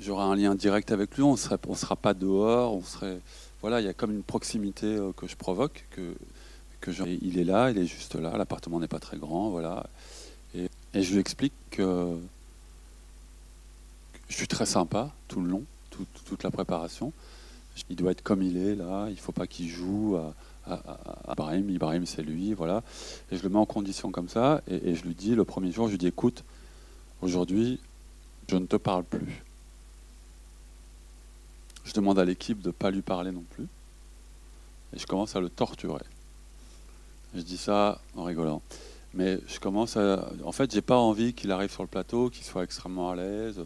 j'aurai 0.00 0.24
un 0.24 0.36
lien 0.36 0.54
direct 0.54 0.92
avec 0.92 1.16
lui. 1.16 1.22
On 1.22 1.32
ne 1.32 1.36
sera 1.36 1.96
pas 1.96 2.14
dehors, 2.14 2.74
on 2.74 2.82
serait. 2.82 3.20
Voilà, 3.62 3.80
il 3.80 3.84
y 3.84 3.88
a 3.88 3.94
comme 3.94 4.12
une 4.12 4.22
proximité 4.22 4.98
que 5.16 5.26
je 5.26 5.34
provoque, 5.34 5.86
que, 5.90 6.14
que 6.80 6.90
il 7.22 7.38
est 7.38 7.44
là, 7.44 7.70
il 7.70 7.78
est 7.78 7.86
juste 7.86 8.14
là. 8.14 8.36
L'appartement 8.36 8.80
n'est 8.80 8.88
pas 8.88 8.98
très 8.98 9.16
grand, 9.16 9.50
voilà. 9.50 9.86
Et, 10.54 10.68
je 10.94 11.12
lui 11.12 11.20
explique 11.20 11.52
que 11.70 12.16
je 14.28 14.34
suis 14.34 14.48
très 14.48 14.66
sympa 14.66 15.12
tout 15.28 15.40
le 15.40 15.48
long, 15.48 15.64
toute 15.90 16.42
la 16.42 16.50
préparation. 16.50 17.12
Il 17.90 17.96
doit 17.96 18.12
être 18.12 18.22
comme 18.22 18.42
il 18.42 18.56
est 18.56 18.74
là, 18.74 19.06
il 19.08 19.14
ne 19.14 19.20
faut 19.20 19.32
pas 19.32 19.46
qu'il 19.46 19.68
joue 19.68 20.16
à, 20.16 20.34
Ibrahim. 21.30 21.68
Ibrahim, 21.70 22.06
c'est 22.06 22.22
lui, 22.22 22.54
voilà. 22.54 22.82
Et 23.30 23.36
je 23.36 23.42
le 23.42 23.50
mets 23.50 23.58
en 23.58 23.66
condition 23.66 24.10
comme 24.10 24.28
ça, 24.28 24.62
et 24.68 24.94
je 24.94 25.02
lui 25.02 25.14
dis, 25.14 25.34
le 25.34 25.44
premier 25.44 25.70
jour, 25.70 25.86
je 25.86 25.92
lui 25.92 25.98
dis, 25.98 26.06
écoute, 26.06 26.42
aujourd'hui, 27.20 27.78
je 28.48 28.56
ne 28.56 28.66
te 28.66 28.76
parle 28.76 29.04
plus. 29.04 29.44
Je 31.84 31.92
demande 31.92 32.18
à 32.18 32.24
l'équipe 32.24 32.60
de 32.60 32.68
ne 32.68 32.72
pas 32.72 32.90
lui 32.90 33.02
parler 33.02 33.30
non 33.30 33.44
plus. 33.50 33.66
Et 34.94 34.98
je 34.98 35.06
commence 35.06 35.36
à 35.36 35.40
le 35.40 35.48
torturer. 35.48 36.02
Je 37.36 37.42
dis 37.42 37.58
ça 37.58 38.00
en 38.16 38.24
rigolant. 38.24 38.62
Mais 39.12 39.38
je 39.46 39.60
commence 39.60 39.98
à. 39.98 40.26
En 40.42 40.52
fait, 40.52 40.72
j'ai 40.72 40.80
pas 40.80 40.96
envie 40.96 41.34
qu'il 41.34 41.52
arrive 41.52 41.70
sur 41.70 41.82
le 41.82 41.88
plateau, 41.88 42.30
qu'il 42.30 42.44
soit 42.44 42.64
extrêmement 42.64 43.10
à 43.10 43.16
l'aise, 43.16 43.60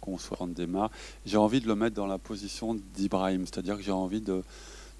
qu'on 0.00 0.18
soit 0.18 0.40
en 0.40 0.46
démarre. 0.46 0.90
J'ai 1.26 1.36
envie 1.36 1.60
de 1.60 1.66
le 1.66 1.74
mettre 1.74 1.96
dans 1.96 2.06
la 2.06 2.18
position 2.18 2.76
d'Ibrahim, 2.94 3.44
c'est-à-dire 3.44 3.76
que 3.76 3.82
j'ai 3.82 3.92
envie 3.92 4.20
de, 4.20 4.42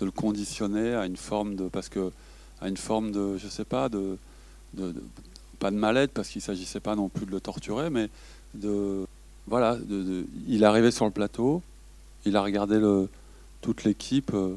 le 0.00 0.10
conditionner 0.10 0.94
à 0.94 1.06
une 1.06 1.16
forme 1.16 1.54
de. 1.54 1.68
Parce 1.68 1.88
que. 1.88 2.10
À 2.60 2.68
une 2.68 2.76
forme 2.76 3.12
de. 3.12 3.38
Je 3.38 3.46
sais 3.46 3.64
pas, 3.64 3.88
de. 3.88 4.18
de, 4.74 4.92
pas 5.60 5.70
de 5.70 6.06
parce 6.06 6.28
qu'il 6.28 6.42
s'agissait 6.42 6.80
pas 6.80 6.96
non 6.96 7.08
plus 7.08 7.24
de 7.24 7.30
le 7.30 7.40
torturer, 7.40 7.88
mais 7.88 8.10
de. 8.54 9.06
Voilà, 9.46 9.76
de, 9.76 10.26
il 10.48 10.64
est 10.64 10.66
arrivé 10.66 10.90
sur 10.90 11.04
le 11.04 11.12
plateau, 11.12 11.62
il 12.26 12.36
a 12.36 12.42
regardé 12.42 12.80
toute 13.62 13.84
l'équipe 13.84 14.32
euh, 14.34 14.56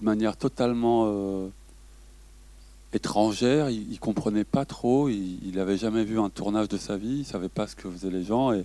de 0.00 0.04
manière 0.04 0.36
totalement. 0.38 1.04
Euh, 1.06 1.48
étrangère, 2.92 3.70
il, 3.70 3.90
ne 3.90 3.96
comprenait 3.96 4.44
pas 4.44 4.64
trop, 4.64 5.08
il 5.08 5.52
n'avait 5.54 5.78
jamais 5.78 6.04
vu 6.04 6.18
un 6.18 6.28
tournage 6.28 6.68
de 6.68 6.76
sa 6.76 6.96
vie, 6.96 7.20
il 7.20 7.24
savait 7.24 7.48
pas 7.48 7.66
ce 7.66 7.74
que 7.74 7.90
faisaient 7.90 8.10
les 8.10 8.24
gens, 8.24 8.52
et, 8.52 8.64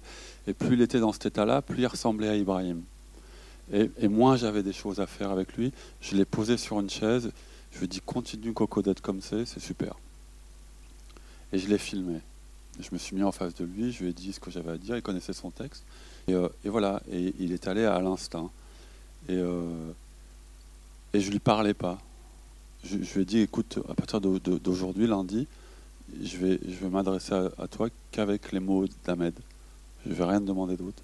plus 0.57 0.73
il 0.73 0.81
était 0.81 0.99
dans 0.99 1.13
cet 1.13 1.27
état-là, 1.27 1.61
plus 1.61 1.81
il 1.81 1.87
ressemblait 1.87 2.29
à 2.29 2.35
Ibrahim. 2.35 2.81
Et, 3.73 3.89
et 3.99 4.07
moins 4.07 4.37
j'avais 4.37 4.63
des 4.63 4.73
choses 4.73 4.99
à 4.99 5.07
faire 5.07 5.31
avec 5.31 5.53
lui, 5.55 5.71
je 6.01 6.15
l'ai 6.15 6.25
posé 6.25 6.57
sur 6.57 6.79
une 6.79 6.89
chaise, 6.89 7.31
je 7.71 7.79
lui 7.79 7.85
ai 7.85 7.87
dit 7.87 8.01
continue 8.01 8.53
Coco 8.53 8.81
d'être 8.81 9.01
comme 9.01 9.21
c'est, 9.21 9.45
c'est 9.45 9.59
super. 9.59 9.95
Et 11.53 11.57
je 11.57 11.67
l'ai 11.67 11.77
filmé. 11.77 12.19
Je 12.79 12.89
me 12.91 12.97
suis 12.97 13.15
mis 13.15 13.23
en 13.23 13.31
face 13.31 13.55
de 13.55 13.65
lui, 13.65 13.91
je 13.91 14.03
lui 14.03 14.09
ai 14.09 14.13
dit 14.13 14.33
ce 14.33 14.39
que 14.39 14.51
j'avais 14.51 14.71
à 14.71 14.77
dire, 14.77 14.95
il 14.95 15.01
connaissait 15.01 15.33
son 15.33 15.51
texte, 15.51 15.83
et, 16.27 16.33
euh, 16.33 16.49
voilà, 16.65 17.01
et 17.11 17.33
il 17.39 17.53
est 17.53 17.67
allé 17.67 17.85
à 17.85 17.99
l'instinct. 17.99 18.51
Et, 19.29 19.35
euh, 19.35 19.91
et 21.13 21.19
je 21.19 21.31
lui 21.31 21.39
parlais 21.39 21.73
pas 21.73 21.97
je, 22.87 23.13
lui 23.13 23.21
ai 23.21 23.25
dit, 23.25 23.39
écoute, 23.39 23.79
à 23.89 23.93
partir 23.93 24.21
d'aujourd'hui, 24.21 25.07
lundi, 25.07 25.47
je 26.21 26.37
vais, 26.37 26.59
je 26.65 26.75
vais 26.75 26.89
m'adresser 26.89 27.33
à, 27.33 27.67
toi 27.67 27.89
qu'avec 28.11 28.51
les 28.51 28.59
mots 28.59 28.85
d'Ahmed. 29.05 29.33
Je 30.05 30.11
ne 30.11 30.15
vais 30.15 30.23
rien 30.23 30.41
demander 30.41 30.77
d'autre. 30.77 31.03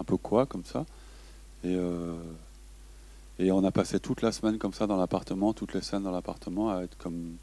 Un 0.00 0.04
peu 0.04 0.16
quoi, 0.16 0.46
comme 0.46 0.64
ça. 0.64 0.86
Et, 1.64 1.74
euh, 1.74 2.14
et 3.38 3.52
on 3.52 3.62
a 3.64 3.70
passé 3.70 4.00
toute 4.00 4.22
la 4.22 4.32
semaine 4.32 4.58
comme 4.58 4.72
ça 4.72 4.86
dans 4.86 4.96
l'appartement, 4.96 5.52
toutes 5.52 5.74
les 5.74 5.82
scènes 5.82 6.04
dans 6.04 6.10
l'appartement, 6.10 6.70
à 6.70 6.82
être 6.82 6.96
comme, 6.96 7.36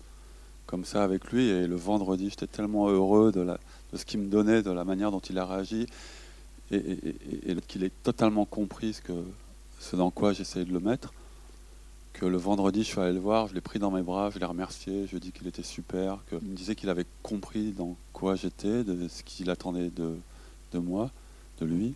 comme 0.65 0.85
ça 0.85 1.03
avec 1.03 1.31
lui. 1.31 1.47
Et 1.47 1.67
le 1.67 1.75
vendredi, 1.75 2.29
j'étais 2.29 2.47
tellement 2.47 2.89
heureux 2.89 3.31
de, 3.31 3.45
de 3.45 3.97
ce 3.97 4.05
qu'il 4.05 4.19
me 4.19 4.29
donnait, 4.29 4.63
de 4.63 4.71
la 4.71 4.83
manière 4.83 5.11
dont 5.11 5.19
il 5.19 5.37
a 5.37 5.45
réagi, 5.45 5.85
et, 6.71 6.97
et, 7.45 7.55
qu'il 7.67 7.83
ait 7.83 7.91
totalement 8.03 8.45
compris 8.45 8.93
ce, 8.93 9.01
que, 9.01 9.23
ce 9.79 9.95
dans 9.95 10.09
quoi 10.09 10.33
j'essayais 10.33 10.65
de 10.65 10.73
le 10.73 10.79
mettre 10.79 11.13
que 12.13 12.25
le 12.25 12.37
vendredi, 12.37 12.83
je 12.83 12.87
suis 12.87 12.99
allé 12.99 13.13
le 13.13 13.19
voir, 13.19 13.47
je 13.47 13.55
l'ai 13.55 13.61
pris 13.61 13.79
dans 13.79 13.91
mes 13.91 14.03
bras, 14.03 14.29
je 14.29 14.39
l'ai 14.39 14.45
remercié, 14.45 15.05
je 15.05 15.11
lui 15.11 15.17
ai 15.17 15.19
dit 15.19 15.31
qu'il 15.31 15.47
était 15.47 15.63
super, 15.63 16.19
qu'il 16.29 16.47
me 16.47 16.55
disait 16.55 16.75
qu'il 16.75 16.89
avait 16.89 17.05
compris 17.23 17.71
dans 17.71 17.95
quoi 18.13 18.35
j'étais, 18.35 18.83
de 18.83 19.07
ce 19.07 19.23
qu'il 19.23 19.49
attendait 19.49 19.89
de, 19.89 20.15
de 20.71 20.79
moi, 20.79 21.09
de 21.59 21.65
lui. 21.65 21.95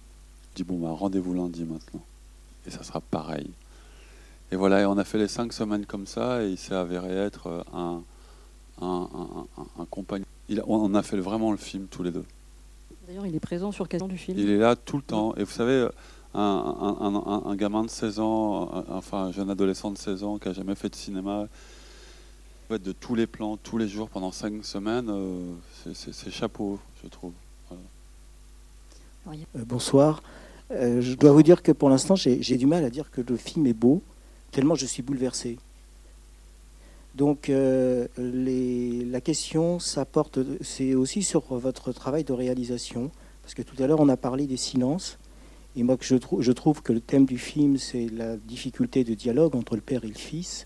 Je 0.52 0.56
dis 0.56 0.64
bon, 0.64 0.80
bah, 0.80 0.90
rendez-vous 0.92 1.34
lundi 1.34 1.64
maintenant. 1.64 2.04
Et 2.66 2.72
ça 2.72 2.84
sera 2.84 3.00
pareil. 3.00 3.50
Et 4.52 4.56
voilà, 4.56 4.82
et 4.82 4.86
on 4.86 4.98
a 4.98 5.04
fait 5.04 5.18
les 5.18 5.28
cinq 5.28 5.54
semaines 5.54 5.86
comme 5.86 6.08
ça, 6.08 6.44
et 6.44 6.50
il 6.50 6.58
s'est 6.58 6.74
avéré 6.74 7.16
être 7.16 7.66
un, 7.74 8.02
un, 8.82 9.08
un, 9.78 9.86
compagnon. 9.86 10.26
Il 10.50 10.64
on 10.66 10.96
a 10.96 11.04
fait 11.04 11.18
vraiment 11.18 11.52
le 11.52 11.58
film 11.58 11.88
tous 11.88 12.04
les 12.04 12.12
deux. 12.12 12.26
D'ailleurs, 13.06 13.26
il 13.26 13.36
est 13.36 13.40
présent 13.40 13.72
sur 13.72 13.88
quasiment 13.88 14.08
du 14.08 14.18
film. 14.18 14.38
Il 14.38 14.50
est 14.50 14.58
là 14.58 14.76
tout 14.76 14.98
le 14.98 15.04
temps. 15.04 15.36
Et 15.36 15.44
vous 15.44 15.52
savez, 15.52 15.88
un, 16.34 17.56
gamin 17.56 17.84
de 17.84 17.90
16 17.90 18.20
ans, 18.20 18.86
enfin 18.90 19.26
un 19.26 19.32
jeune 19.32 19.50
adolescent 19.50 19.92
de 19.92 19.98
16 19.98 20.24
ans 20.24 20.38
qui 20.38 20.48
n'a 20.48 20.54
jamais 20.54 20.76
fait 20.76 20.90
de 20.90 20.96
cinéma, 20.96 21.48
de 22.76 22.92
tous 22.92 23.16
les 23.16 23.28
plans, 23.28 23.56
tous 23.58 23.78
les 23.78 23.88
jours, 23.88 24.10
pendant 24.10 24.32
5 24.32 24.64
semaines, 24.66 25.08
euh, 25.10 25.54
c'est 25.94 26.32
chapeau, 26.32 26.80
je 27.02 27.08
trouve. 27.08 27.32
Euh, 27.72 29.36
bonsoir. 29.56 30.22
Euh, 30.72 31.02
je 31.02 31.14
dois 31.16 31.32
vous 31.32 31.44
dire 31.44 31.64
que 31.64 31.72
pour 31.72 31.90
l'instant, 31.90 32.16
j'ai 32.16 32.58
du 32.58 32.66
mal 32.66 32.84
à 32.84 32.90
dire 32.90 33.10
que 33.10 33.22
le 33.22 33.38
film 33.38 33.68
est 33.68 33.74
beau, 33.74 34.02
tellement 34.52 34.76
je 34.76 34.86
suis 34.86 35.02
bouleversé. 35.02 35.58
Donc 37.16 37.48
les, 37.48 39.06
la 39.06 39.22
question, 39.22 39.80
c'est 39.80 40.94
aussi 40.94 41.24
sur 41.24 41.42
votre 41.58 41.92
travail 41.92 42.24
de 42.24 42.34
réalisation, 42.34 43.12
parce 43.42 43.56
que 43.56 43.64
tout 43.64 43.82
à 43.82 43.88
l'heure 43.88 44.02
on 44.02 44.10
a 44.10 44.18
parlé 44.18 44.46
des 44.46 44.58
silences. 44.58 45.18
Et 45.78 45.84
moi, 45.84 45.96
je, 46.02 46.52
trouve 46.54 46.82
que 46.82 46.92
le 46.92 47.00
thème 47.00 47.28
du 47.28 47.38
film, 47.38 47.78
c'est 47.78 48.08
la 48.10 48.36
difficulté 48.36 49.04
de 49.04 49.14
dialogue 49.14 49.56
entre 49.56 49.76
le 49.76 49.82
père 49.82 50.04
et 50.04 50.08
le 50.08 50.16
fils. 50.16 50.66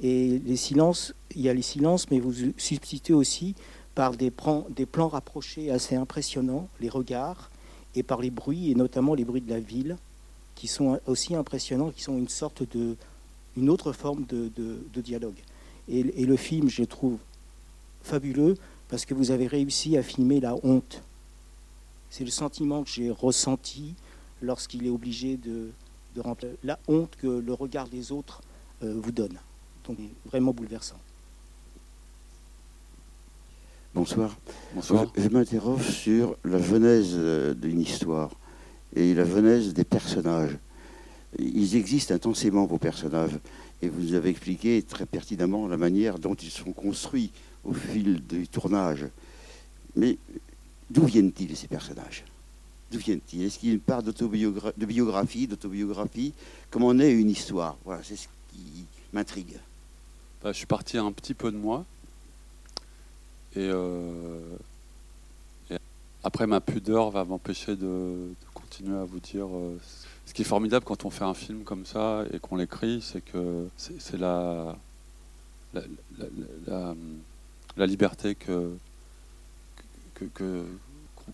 Et 0.00 0.40
les 0.44 0.56
silences, 0.56 1.14
il 1.36 1.42
y 1.42 1.48
a 1.48 1.54
les 1.54 1.62
silences, 1.62 2.10
mais 2.10 2.18
vous 2.18 2.34
substituez 2.56 3.14
aussi 3.14 3.54
par 3.94 4.16
des 4.16 4.32
plans, 4.32 4.66
rapprochés 4.96 5.70
assez 5.70 5.94
impressionnants, 5.94 6.68
les 6.80 6.88
regards, 6.88 7.52
et 7.94 8.02
par 8.02 8.20
les 8.20 8.30
bruits, 8.30 8.72
et 8.72 8.74
notamment 8.74 9.14
les 9.14 9.24
bruits 9.24 9.42
de 9.42 9.50
la 9.50 9.60
ville, 9.60 9.96
qui 10.56 10.66
sont 10.66 10.98
aussi 11.06 11.36
impressionnants, 11.36 11.90
qui 11.90 12.02
sont 12.02 12.18
une 12.18 12.28
sorte 12.28 12.64
de, 12.76 12.96
une 13.56 13.70
autre 13.70 13.92
forme 13.92 14.24
de, 14.24 14.50
de, 14.56 15.00
dialogue. 15.00 15.38
Et, 15.88 16.00
et, 16.00 16.26
le 16.26 16.36
film, 16.36 16.68
je 16.68 16.82
trouve 16.82 17.18
fabuleux 18.02 18.56
parce 18.88 19.04
que 19.04 19.14
vous 19.14 19.30
avez 19.30 19.46
réussi 19.46 19.96
à 19.96 20.02
filmer 20.02 20.40
la 20.40 20.56
honte. 20.64 21.00
C'est 22.10 22.24
le 22.24 22.30
sentiment 22.30 22.82
que 22.82 22.90
j'ai 22.90 23.10
ressenti 23.10 23.94
lorsqu'il 24.42 24.86
est 24.86 24.90
obligé 24.90 25.36
de, 25.36 25.70
remplir 26.18 26.50
la 26.64 26.80
honte 26.88 27.14
que 27.20 27.28
le 27.28 27.52
regard 27.52 27.86
des 27.88 28.10
autres 28.10 28.42
euh, 28.82 28.92
vous 29.00 29.12
donne. 29.12 29.38
Donc 29.86 29.98
vraiment 30.26 30.52
bouleversant. 30.52 30.98
Bonsoir. 33.94 34.36
Bonsoir. 34.74 35.12
Je, 35.16 35.28
m'interroge 35.28 35.88
sur 35.88 36.36
la 36.44 36.60
genèse 36.60 37.12
euh, 37.14 37.54
d'une 37.54 37.80
histoire 37.80 38.30
et 38.96 39.14
la 39.14 39.24
genèse 39.24 39.72
des 39.74 39.84
personnages. 39.84 40.56
Ils 41.38 41.76
existent 41.76 42.14
intensément, 42.14 42.66
vos 42.66 42.78
personnages, 42.78 43.38
et 43.80 43.88
vous 43.88 44.00
nous 44.00 44.14
avez 44.14 44.30
expliqué 44.30 44.82
très 44.82 45.06
pertinemment 45.06 45.68
la 45.68 45.76
manière 45.76 46.18
dont 46.18 46.34
ils 46.34 46.50
sont 46.50 46.72
construits 46.72 47.30
au 47.64 47.72
fil 47.72 48.20
du 48.26 48.48
tournage. 48.48 49.06
Mais 49.94 50.18
d'où 50.90 51.04
viennent-ils 51.04 51.56
ces 51.56 51.68
personnages? 51.68 52.24
D'où 52.90 52.98
viennent-ils 52.98 53.44
Est-ce 53.44 53.58
qu'il 53.58 53.80
part 53.80 54.02
de 54.02 54.12
biographie, 54.86 55.46
d'autobiographie? 55.46 56.32
Comment 56.70 56.94
naît 56.94 57.12
une 57.12 57.28
histoire? 57.30 57.76
Voilà, 57.84 58.02
c'est 58.02 58.16
ce 58.16 58.28
qui 58.50 58.84
m'intrigue. 59.12 59.58
Bah, 60.42 60.52
je 60.52 60.58
suis 60.58 60.66
parti 60.66 60.96
un 60.96 61.12
petit 61.12 61.34
peu 61.34 61.52
de 61.52 61.56
moi. 61.56 61.84
Et, 63.54 63.68
euh, 63.70 64.56
après, 66.24 66.46
ma 66.46 66.60
pudeur 66.60 67.10
va 67.10 67.24
m'empêcher 67.24 67.76
de, 67.76 68.32
continuer 68.54 68.98
à 68.98 69.04
vous 69.04 69.20
dire. 69.20 69.46
Euh, 69.46 69.78
ce 70.24 70.34
qui 70.34 70.42
est 70.42 70.46
formidable 70.46 70.84
quand 70.84 71.04
on 71.04 71.10
fait 71.10 71.24
un 71.24 71.34
film 71.34 71.64
comme 71.64 71.86
ça 71.86 72.24
et 72.32 72.38
qu'on 72.38 72.56
l'écrit, 72.56 73.00
c'est 73.02 73.22
que 73.22 73.66
c'est 73.76 74.18
la 74.18 74.76
la, 76.66 77.86
liberté 77.86 78.34
que 78.34 78.72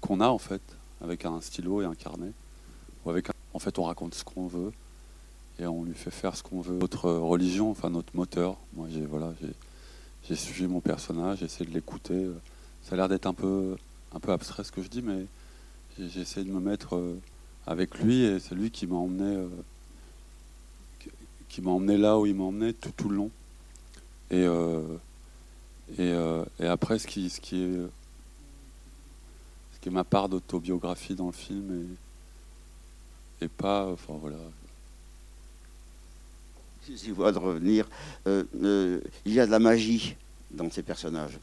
qu'on 0.00 0.20
a 0.20 0.28
en 0.28 0.38
fait 0.38 0.60
avec 1.00 1.24
un 1.24 1.40
stylo 1.40 1.82
et 1.82 1.84
un 1.84 1.94
carnet. 1.94 2.32
Ou 3.04 3.10
avec 3.10 3.28
En 3.52 3.58
fait, 3.58 3.78
on 3.78 3.84
raconte 3.84 4.14
ce 4.14 4.24
qu'on 4.24 4.46
veut 4.46 4.72
et 5.58 5.66
on 5.66 5.84
lui 5.84 5.94
fait 5.94 6.10
faire 6.10 6.36
ce 6.36 6.42
qu'on 6.42 6.60
veut. 6.60 6.78
Notre 6.78 7.10
religion, 7.10 7.70
enfin 7.70 7.90
notre 7.90 8.14
moteur. 8.14 8.56
Moi, 8.74 8.88
j'ai 8.90 9.04
voilà, 9.06 9.32
j'ai 10.28 10.36
suivi 10.36 10.66
mon 10.66 10.80
personnage, 10.80 11.38
j'ai 11.38 11.46
essayé 11.46 11.68
de 11.68 11.74
l'écouter. 11.74 12.28
Ça 12.82 12.94
a 12.94 12.96
l'air 12.96 13.08
d'être 13.08 13.26
un 13.26 13.34
peu, 13.34 13.76
un 14.14 14.20
peu 14.20 14.32
abstrait 14.32 14.64
ce 14.64 14.72
que 14.72 14.82
je 14.82 14.88
dis, 14.88 15.02
mais 15.02 15.26
j'ai 15.98 16.20
essayé 16.20 16.46
de 16.46 16.52
me 16.52 16.60
mettre 16.60 16.96
euh, 16.96 17.18
avec 17.66 17.98
lui 17.98 18.24
et 18.24 18.40
c'est 18.40 18.54
lui 18.54 18.70
qui 18.70 18.86
m'a 18.86 18.96
emmené, 18.96 19.36
euh, 19.36 19.48
qui 21.48 21.62
m'a 21.62 21.70
emmené 21.70 21.96
là 21.96 22.18
où 22.18 22.26
il 22.26 22.34
m'a 22.34 22.44
emmené 22.44 22.72
tout, 22.72 22.90
tout 22.96 23.08
le 23.08 23.16
long. 23.16 23.30
Et, 24.30 24.44
euh, 24.44 24.82
et, 25.98 26.12
et, 26.58 26.66
après, 26.66 26.98
ce 26.98 27.06
qui, 27.06 27.28
ce 27.30 27.40
qui 27.40 27.62
est 27.62 27.78
qui 29.84 29.90
est 29.90 29.92
ma 29.92 30.02
part 30.02 30.30
d'autobiographie 30.30 31.14
dans 31.14 31.26
le 31.26 31.32
film 31.32 31.98
et, 33.40 33.44
et 33.44 33.48
pas. 33.48 33.86
Enfin 33.92 34.14
voilà. 34.18 34.38
Si 36.82 37.10
vous 37.10 37.30
de 37.30 37.38
revenir, 37.38 37.86
euh, 38.26 38.44
euh, 38.62 39.00
il 39.26 39.34
y 39.34 39.40
a 39.40 39.44
de 39.44 39.50
la 39.50 39.58
magie 39.58 40.16
dans 40.50 40.70
ces 40.70 40.82
personnages. 40.82 41.38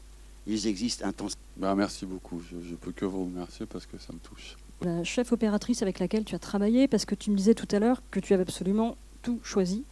Ils 0.48 0.66
existent 0.66 1.06
intensément. 1.06 1.40
Ben, 1.56 1.76
merci 1.76 2.04
beaucoup. 2.04 2.42
Je 2.50 2.56
ne 2.56 2.74
peux 2.74 2.90
que 2.90 3.04
vous 3.04 3.26
remercier 3.26 3.64
parce 3.64 3.86
que 3.86 3.96
ça 3.96 4.12
me 4.12 4.18
touche. 4.18 4.56
La 4.80 5.04
chef 5.04 5.30
opératrice 5.30 5.80
avec 5.82 6.00
laquelle 6.00 6.24
tu 6.24 6.34
as 6.34 6.40
travaillé, 6.40 6.88
parce 6.88 7.04
que 7.04 7.14
tu 7.14 7.30
me 7.30 7.36
disais 7.36 7.54
tout 7.54 7.68
à 7.70 7.78
l'heure 7.78 8.02
que 8.10 8.18
tu 8.18 8.34
avais 8.34 8.42
absolument 8.42 8.96
tout 9.22 9.38
choisi. 9.44 9.84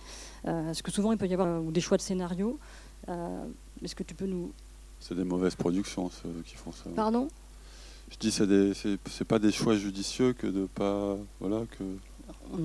Euh, 0.46 0.64
parce 0.64 0.82
que 0.82 0.90
souvent, 0.90 1.12
il 1.12 1.18
peut 1.18 1.28
y 1.28 1.34
avoir 1.34 1.62
des 1.62 1.80
choix 1.80 1.98
de 1.98 2.02
scénario. 2.02 2.58
Est-ce 3.06 3.94
que 3.94 4.02
tu 4.02 4.14
peux 4.14 4.26
nous... 4.26 4.52
C'est 4.98 5.14
des 5.14 5.22
mauvaises 5.22 5.54
productions, 5.54 6.10
ceux 6.10 6.42
qui 6.44 6.56
font 6.56 6.72
ça. 6.72 6.90
Pardon? 6.96 7.28
Je 8.10 8.16
dis, 8.18 8.30
c'est, 8.30 8.98
c'est, 9.08 9.24
pas 9.24 9.38
des 9.38 9.52
choix 9.52 9.76
judicieux 9.76 10.32
que 10.32 10.46
de 10.46 10.66
pas... 10.66 11.16
Voilà, 11.40 11.64
que... 11.78 11.84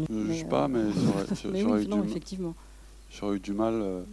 Je 0.09 0.13
ne 0.13 0.33
juge 0.33 0.47
pas, 0.47 0.67
mais 0.67 0.81
j'aurais, 1.43 1.83
eu, 1.83 1.85
du... 1.85 2.09
effectivement. 2.09 2.55
j'aurais 3.11 3.37
eu 3.37 3.39
du 3.39 3.53
mal 3.53 4.03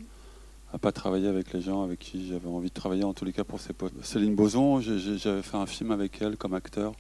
à 0.73 0.79
pas 0.79 0.93
travailler 0.93 1.29
avec 1.29 1.53
les 1.53 1.61
gens 1.61 1.83
avec 1.83 1.99
qui 1.99 2.29
j'avais 2.29 2.49
envie 2.49 2.69
de 2.69 2.75
travailler, 2.75 3.05
en 3.05 3.13
tous 3.13 3.25
les 3.25 3.33
cas 3.33 3.45
pour 3.45 3.61
ces 3.61 3.73
postes. 3.73 3.95
Céline 4.03 4.35
Boson, 4.35 4.81
j'avais 4.81 5.43
fait 5.43 5.57
un 5.57 5.67
film 5.67 5.91
avec 5.91 6.21
elle 6.21 6.37
comme 6.37 6.55
acteur, 6.55 6.95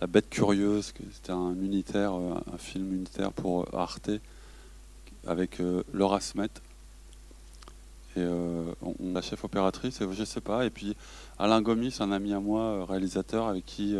La 0.00 0.06
Bête 0.06 0.28
Curieuse, 0.28 0.92
c'était 1.12 1.32
un 1.32 1.54
unitaire, 1.54 2.14
euh, 2.14 2.34
un 2.52 2.58
film 2.58 2.92
unitaire 2.92 3.32
pour 3.32 3.62
euh, 3.62 3.78
Arte, 3.78 4.10
avec 5.26 5.60
euh, 5.60 5.82
Laura 5.92 6.20
Smet. 6.20 6.50
Et 8.16 8.24
on, 8.82 9.12
la 9.12 9.22
chef 9.22 9.44
opératrice, 9.44 10.00
et 10.00 10.06
je 10.12 10.24
sais 10.24 10.40
pas. 10.40 10.64
Et 10.66 10.70
puis 10.70 10.96
Alain 11.38 11.60
Gomis, 11.60 11.96
un 12.00 12.12
ami 12.12 12.32
à 12.32 12.40
moi, 12.40 12.84
réalisateur, 12.86 13.46
avec 13.46 13.66
qui 13.66 13.96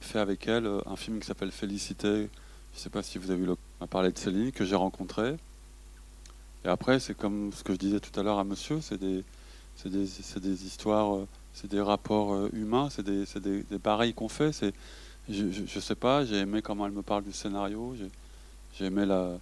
fait 0.00 0.18
avec 0.18 0.48
elle 0.48 0.68
un 0.86 0.96
film 0.96 1.20
qui 1.20 1.26
s'appelle 1.26 1.50
Félicité. 1.50 2.28
Je 2.74 2.78
sais 2.78 2.90
pas 2.90 3.02
si 3.02 3.18
vous 3.18 3.30
avez 3.30 3.44
eu 3.44 3.50
à 3.80 3.86
parler 3.86 4.12
de 4.12 4.18
Céline, 4.18 4.50
que 4.50 4.64
j'ai 4.64 4.76
rencontré 4.76 5.36
et 6.64 6.68
après, 6.68 6.98
c'est 6.98 7.14
comme 7.14 7.52
ce 7.52 7.62
que 7.62 7.74
je 7.74 7.78
disais 7.78 8.00
tout 8.00 8.18
à 8.18 8.22
l'heure 8.22 8.38
à 8.38 8.44
monsieur, 8.44 8.80
c'est 8.80 8.98
des, 8.98 9.22
des, 9.84 10.06
des, 10.40 10.66
histoires, 10.66 11.14
euh, 11.14 11.28
c'est 11.52 11.70
des 11.70 11.80
rapports 11.80 12.32
euh, 12.32 12.48
humains, 12.54 12.88
c'est 12.90 13.02
des, 13.02 13.24
des, 13.40 13.62
des 13.64 13.78
pareils 13.78 14.14
qu'on 14.14 14.28
fait. 14.30 14.50
Je, 15.28 15.44
je, 15.50 15.80
sais 15.80 15.94
pas, 15.94 16.24
j'ai 16.24 16.36
aimé 16.36 16.62
comment 16.62 16.86
elle 16.86 16.92
me 16.92 17.02
parle 17.02 17.24
du 17.24 17.32
scénario, 17.32 17.94
j'ai, 18.78 18.86
aimé 18.86 19.04
la, 19.04 19.38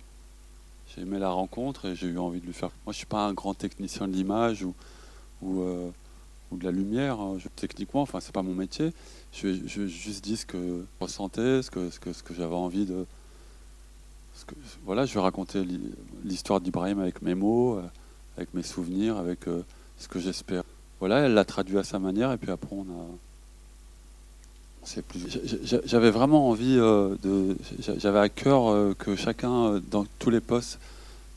j'ai 0.95 1.03
aimé 1.03 1.19
la 1.19 1.31
rencontre 1.31 1.87
et 1.87 1.95
j'ai 1.95 2.07
eu 2.07 2.19
envie 2.19 2.41
de 2.41 2.47
lui 2.47 2.53
faire. 2.53 2.71
Moi, 2.85 2.93
je 2.93 2.99
suis 2.99 3.07
pas 3.07 3.25
un 3.27 3.33
grand 3.33 3.55
technicien 3.55 4.09
de 4.09 4.13
l'image 4.13 4.63
ou, 4.63 4.75
ou, 5.43 5.61
euh, 5.63 5.91
de 6.53 6.65
la 6.65 6.71
lumière. 6.71 7.21
Hein. 7.21 7.39
techniquement, 7.57 8.03
enfin, 8.03 8.21
c'est 8.21 8.33
pas 8.33 8.43
mon 8.43 8.55
métier. 8.55 8.93
Je, 9.33 9.67
je, 9.67 9.87
juste 9.87 10.23
dis 10.23 10.37
ce 10.37 10.47
que 10.47 10.59
je 10.59 11.05
ressentais, 11.05 11.63
ce 11.63 11.71
que, 11.71 11.91
ce 11.91 11.99
que, 11.99 12.13
ce 12.13 12.23
que 12.23 12.35
j'avais 12.35 12.55
envie 12.55 12.85
de, 12.85 13.07
voilà, 14.85 15.07
je 15.07 15.15
vais 15.15 15.21
raconter 15.21 15.65
l'histoire 16.25 16.61
d'Ibrahim 16.61 17.01
avec 17.01 17.23
mes 17.23 17.35
mots, 17.35 17.77
euh, 17.77 17.83
avec 18.37 18.53
mes 18.55 18.63
souvenirs, 18.63 19.17
avec 19.17 19.47
euh, 19.47 19.63
ce 19.99 20.09
que 20.09 20.19
j'espère. 20.19 20.65
Voilà, 21.01 21.21
elle 21.21 21.35
l'a 21.35 21.45
traduit 21.45 21.79
à 21.79 21.85
sa 21.85 21.99
manière, 21.99 22.33
et 22.33 22.39
puis 22.39 22.51
après 22.51 22.75
on 22.75 22.83
a. 22.83 23.07
J'avais 25.85 26.11
vraiment 26.11 26.49
envie 26.49 26.77
euh, 26.79 27.15
de. 27.23 27.57
J'avais 27.99 28.19
à 28.19 28.29
cœur 28.29 28.95
que 28.99 29.17
chacun, 29.17 29.81
dans 29.91 30.07
tous 30.19 30.31
les 30.31 30.41
postes, 30.41 30.79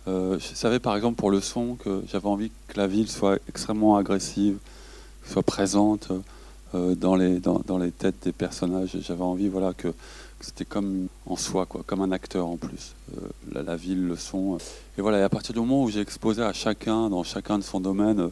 je 0.07 0.37
savais 0.39 0.79
par 0.79 0.95
exemple 0.95 1.15
pour 1.15 1.31
le 1.31 1.41
son 1.41 1.75
que 1.75 2.03
j'avais 2.11 2.27
envie 2.27 2.51
que 2.67 2.77
la 2.77 2.87
ville 2.87 3.09
soit 3.09 3.37
extrêmement 3.49 3.97
agressive, 3.97 4.57
soit 5.27 5.43
présente 5.43 6.11
dans, 6.73 7.15
les, 7.15 7.39
dans, 7.39 7.61
dans, 7.65 7.77
les 7.77 7.91
têtes 7.91 8.23
des 8.23 8.31
personnages. 8.31 8.97
J'avais 9.01 9.23
envie 9.23 9.47
voilà, 9.47 9.73
que 9.73 9.93
c'était 10.45 10.65
comme 10.65 11.07
en 11.25 11.35
soi, 11.35 11.65
quoi, 11.65 11.81
comme 11.85 12.01
un 12.01 12.11
acteur 12.11 12.47
en 12.47 12.57
plus. 12.57 12.93
Euh, 13.17 13.61
la, 13.63 13.75
ville, 13.75 14.05
le 14.05 14.15
son. 14.15 14.57
Et 14.97 15.01
voilà, 15.01 15.19
et 15.19 15.23
à 15.23 15.29
partir 15.29 15.53
du 15.53 15.59
moment 15.59 15.83
où 15.83 15.89
j'ai 15.89 16.01
exposé 16.01 16.41
à 16.41 16.53
chacun, 16.53 17.09
dans 17.09 17.23
chacun 17.23 17.57
de 17.57 17.63
son 17.63 17.79
domaine, 17.79 18.19
euh, 18.19 18.29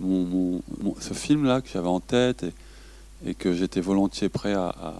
mon, 0.00 0.60
ce 1.00 1.14
film-là 1.14 1.60
que 1.60 1.68
j'avais 1.72 1.88
en 1.88 2.00
tête 2.00 2.42
et, 2.42 2.52
que 3.38 3.52
j'étais 3.52 3.80
volontiers 3.80 4.28
prêt 4.28 4.54
à, 4.54 4.94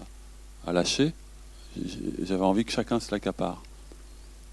lâcher, 0.65 1.13
j'avais 2.23 2.43
envie 2.43 2.65
que 2.65 2.71
chacun 2.71 2.99
se 2.99 3.11
l'accapare. 3.11 3.63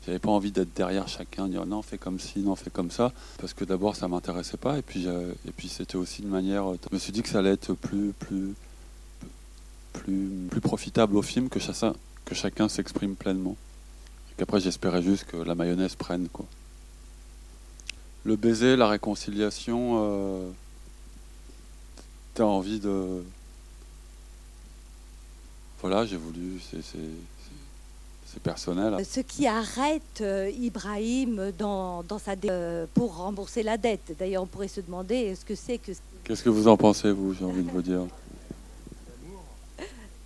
J'avais 0.06 0.18
pas 0.18 0.30
envie 0.30 0.52
d'être 0.52 0.74
derrière 0.74 1.08
chacun, 1.08 1.48
dire 1.48 1.64
non, 1.64 1.80
fais 1.80 1.96
comme 1.96 2.20
ci, 2.20 2.40
non, 2.40 2.54
fais 2.56 2.70
comme 2.70 2.90
ça, 2.90 3.12
parce 3.38 3.54
que 3.54 3.64
d'abord 3.64 3.96
ça 3.96 4.06
m'intéressait 4.06 4.58
pas, 4.58 4.78
et 4.78 4.82
puis, 4.82 5.06
et 5.06 5.50
puis 5.56 5.68
c'était 5.68 5.96
aussi 5.96 6.22
une 6.22 6.28
manière. 6.28 6.66
Je 6.74 6.94
me 6.94 6.98
suis 6.98 7.12
dit 7.12 7.22
que 7.22 7.28
ça 7.28 7.38
allait 7.38 7.52
être 7.52 7.72
plus, 7.72 8.12
plus, 8.12 8.54
plus, 9.94 10.46
plus 10.50 10.60
profitable 10.60 11.16
au 11.16 11.22
film 11.22 11.48
que 11.48 11.58
chacun, 11.58 11.94
que 12.24 12.34
chacun 12.34 12.68
s'exprime 12.68 13.16
pleinement. 13.16 13.56
Et 14.30 14.34
qu'après, 14.38 14.60
j'espérais 14.60 15.02
juste 15.02 15.24
que 15.24 15.36
la 15.36 15.54
mayonnaise 15.54 15.94
prenne. 15.94 16.28
Quoi. 16.28 16.46
Le 18.24 18.36
baiser, 18.36 18.76
la 18.76 18.88
réconciliation, 18.88 20.02
euh, 20.02 20.50
tu 22.34 22.42
as 22.42 22.46
envie 22.46 22.80
de. 22.80 23.22
Voilà, 25.84 26.06
j'ai 26.06 26.16
voulu. 26.16 26.58
C'est 26.62 28.42
personnel. 28.42 29.04
Ce 29.04 29.20
qui 29.20 29.46
arrête 29.46 30.22
euh, 30.22 30.50
Ibrahim 30.58 31.52
dans, 31.58 32.02
dans 32.04 32.18
sa 32.18 32.32
euh, 32.46 32.86
pour 32.94 33.18
rembourser 33.18 33.62
la 33.62 33.76
dette. 33.76 34.16
D'ailleurs, 34.18 34.44
on 34.44 34.46
pourrait 34.46 34.68
se 34.68 34.80
demander 34.80 35.14
est-ce 35.14 35.44
que 35.44 35.54
c'est 35.54 35.76
que. 35.76 35.92
Qu'est-ce 36.24 36.42
que 36.42 36.48
vous 36.48 36.68
en 36.68 36.78
pensez, 36.78 37.12
vous 37.12 37.34
J'ai 37.34 37.44
envie 37.44 37.62
de 37.62 37.70
vous 37.70 37.82
dire. 37.82 38.00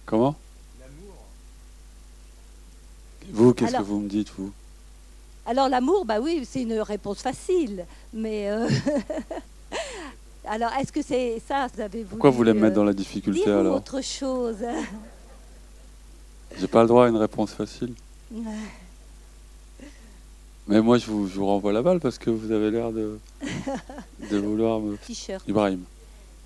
Comment 0.07 0.37
Vous, 3.33 3.53
qu'est-ce 3.53 3.79
que 3.79 3.83
vous 3.83 3.99
me 3.99 4.09
dites, 4.09 4.31
vous 4.39 4.53
Alors, 5.45 5.69
l'amour, 5.69 6.05
bah 6.05 6.21
oui, 6.21 6.47
c'est 6.49 6.63
une 6.63 6.75
réponse 6.75 7.19
facile. 7.19 7.85
Mais. 8.15 8.49
Euh, 8.49 8.69
alors, 10.45 10.71
est-ce 10.75 10.93
que 10.93 11.03
c'est 11.03 11.43
ça 11.49 11.67
vous 11.75 11.81
avez 11.81 12.05
Pourquoi 12.05 12.31
vous 12.31 12.37
voulez 12.37 12.53
me 12.53 12.61
mettre 12.61 12.77
dans 12.77 12.85
la 12.85 12.93
difficulté 12.93 13.51
alors 13.51 13.79
autre 13.79 14.01
chose? 14.01 14.65
J'ai 16.61 16.67
pas 16.67 16.83
le 16.83 16.89
droit 16.89 17.07
à 17.07 17.09
une 17.09 17.17
réponse 17.17 17.53
facile. 17.53 17.95
Mais 20.67 20.81
moi, 20.83 20.99
je 20.99 21.11
vous, 21.11 21.47
renvoie 21.47 21.73
la 21.73 21.83
balle 21.83 22.01
parce 22.01 22.19
que 22.19 22.31
vous 22.31 22.53
avez 22.53 22.71
l'air 22.71 22.93
de, 22.93 23.19
de 24.31 24.37
vouloir 24.39 24.81
me. 24.81 24.99
Ibrahim. 25.47 25.85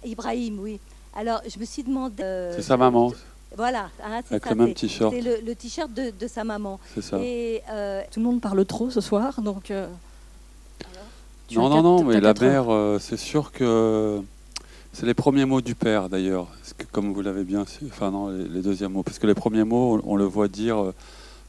Ibrahim, 0.04 0.58
oui. 0.60 0.78
Alors, 1.14 1.40
je 1.48 1.58
me 1.58 1.64
suis 1.64 1.82
demandé. 1.82 2.22
Euh, 2.22 2.54
c'est 2.54 2.62
sa 2.62 2.76
maman. 2.76 3.12
Voilà, 3.56 3.90
hein, 4.02 4.20
Avec 4.30 4.48
le 4.48 4.54
même 4.54 4.74
t-shirt. 4.74 5.12
C'est 5.12 5.20
le, 5.20 5.54
t-shirt 5.54 5.90
de, 5.92 6.26
sa 6.26 6.44
maman. 6.44 6.78
C'est 6.94 7.02
ça. 7.02 7.18
Et 7.20 7.62
euh, 7.70 8.02
tout 8.10 8.20
le 8.20 8.26
monde 8.26 8.40
parle 8.40 8.64
trop 8.64 8.90
ce 8.90 9.00
soir, 9.00 9.40
donc. 9.42 9.70
Euh, 9.70 9.86
non, 11.54 11.68
non, 11.68 11.82
non, 11.82 12.04
mais 12.04 12.20
la 12.20 12.32
mère, 12.32 12.72
euh, 12.72 12.98
c'est 12.98 13.18
sûr 13.18 13.52
que 13.52 14.22
c'est 14.92 15.06
les 15.06 15.14
premiers 15.14 15.44
mots 15.44 15.60
du 15.60 15.74
père 15.74 16.08
d'ailleurs, 16.08 16.48
comme 16.92 17.12
vous 17.12 17.22
l'avez 17.22 17.44
bien 17.44 17.64
enfin 17.86 18.10
non, 18.10 18.28
les, 18.28 18.62
deuxièmes 18.62 18.92
mots, 18.92 19.02
parce 19.02 19.18
que 19.18 19.26
les 19.26 19.34
premiers 19.34 19.64
mots, 19.64 20.00
on, 20.04 20.16
le 20.16 20.24
voit 20.24 20.48
dire 20.48 20.92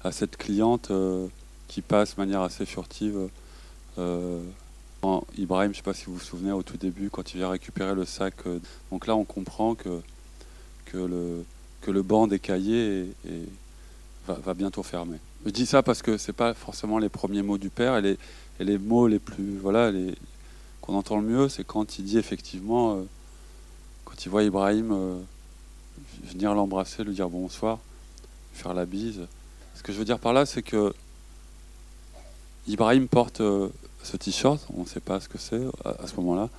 à 0.03 0.11
cette 0.11 0.37
cliente 0.37 0.91
qui 1.67 1.81
passe 1.81 2.15
de 2.15 2.21
manière 2.21 2.41
assez 2.41 2.65
furtive. 2.65 3.29
Ibrahim, 5.37 5.73
je 5.73 5.73
ne 5.73 5.73
sais 5.73 5.81
pas 5.81 5.93
si 5.93 6.05
vous 6.05 6.13
vous 6.13 6.19
souvenez 6.19 6.51
au 6.51 6.63
tout 6.63 6.77
début, 6.77 7.09
quand 7.09 7.33
il 7.33 7.37
vient 7.37 7.49
récupérer 7.49 7.93
le 7.93 8.05
sac. 8.05 8.35
donc 8.91 9.07
là, 9.07 9.15
on 9.15 9.25
comprend 9.25 9.75
que, 9.75 10.01
que 10.85 10.97
le, 10.97 11.43
que 11.81 11.91
le 11.91 12.01
banc 12.01 12.27
des 12.27 12.39
cahiers 12.39 13.07
va, 14.27 14.53
bientôt 14.53 14.83
fermer. 14.83 15.17
Je 15.45 15.51
dis 15.51 15.65
ça 15.65 15.83
parce 15.83 16.01
que 16.01 16.17
ce 16.17 16.31
n'est 16.31 16.35
pas 16.35 16.53
forcément 16.53 16.99
les 16.99 17.09
premiers 17.09 17.41
mots 17.41 17.57
du 17.57 17.69
père, 17.69 17.97
et 17.97 18.01
les, 18.01 18.17
les 18.59 18.77
mots 18.77 19.07
les 19.07 19.19
plus 19.19 19.57
voilà 19.57 19.91
les, 19.91 20.15
qu'on 20.81 20.95
entend 20.95 21.17
le 21.17 21.27
mieux, 21.27 21.49
c'est 21.49 21.65
quand 21.65 21.99
il 21.99 22.05
dit 22.05 22.17
effectivement, 22.17 22.95
euh, 22.95 23.03
quand 24.13 24.25
il 24.25 24.29
voit 24.29 24.43
Ibrahim 24.43 24.91
euh, 24.91 25.19
venir 26.23 26.53
l'embrasser, 26.53 27.03
lui 27.03 27.15
dire 27.15 27.29
bonsoir, 27.29 27.79
faire 28.53 28.73
la 28.73 28.85
bise. 28.85 29.21
Ce 29.75 29.81
que 29.81 29.91
je 29.91 29.97
veux 29.97 30.05
dire 30.05 30.19
par 30.19 30.33
là, 30.33 30.45
c'est 30.45 30.61
que 30.61 30.93
Ibrahim 32.67 33.07
porte 33.07 33.41
euh, 33.41 33.69
ce 34.03 34.15
t-shirt, 34.15 34.65
on 34.77 34.81
ne 34.81 34.87
sait 34.87 34.99
pas 34.99 35.19
ce 35.19 35.27
que 35.27 35.37
c'est 35.37 35.61
à, 35.83 36.07
ce 36.07 36.15
moment-là, 36.17 36.49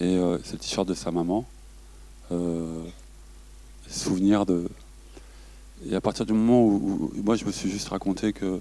et 0.00 0.18
c'est 0.44 0.52
le 0.52 0.58
t-shirt 0.58 0.86
de 0.86 0.94
sa 0.94 1.10
maman 1.10 1.46
souvenirs 3.92 4.46
de. 4.46 4.68
Et 5.86 5.94
à 5.94 6.00
partir 6.00 6.26
du 6.26 6.32
moment 6.32 6.64
où, 6.64 7.12
moi 7.22 7.36
je 7.36 7.44
me 7.44 7.52
suis 7.52 7.70
juste 7.70 7.88
raconté 7.88 8.32
que 8.32 8.60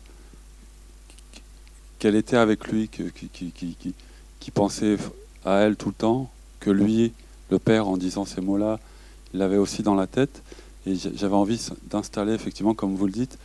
qu'elle 1.99 2.15
était 2.15 2.37
avec 2.37 2.67
lui, 2.67 2.89
que, 2.89 3.03
qui, 3.03 3.29
qui, 3.29 3.75
qui, 4.39 4.51
pensait 4.51 4.97
à 5.45 5.59
elle 5.59 5.75
tout 5.75 5.89
le 5.89 5.93
temps, 5.93 6.31
que 6.59 6.71
lui, 6.71 7.13
le 7.51 7.59
père, 7.59 7.87
en 7.87 7.97
disant 7.97 8.25
ces 8.25 8.41
mots-là, 8.41 8.79
il 9.33 9.39
l'avait 9.39 9.57
aussi 9.57 9.83
dans 9.83 9.95
la 9.95 10.07
tête. 10.07 10.41
Et 10.87 10.95
j'avais 10.95 11.35
envie 11.35 11.61
d'installer, 11.83 12.33
effectivement, 12.33 12.73
comme 12.73 12.95
vous 12.95 13.05
le 13.05 13.11
dites, 13.11 13.37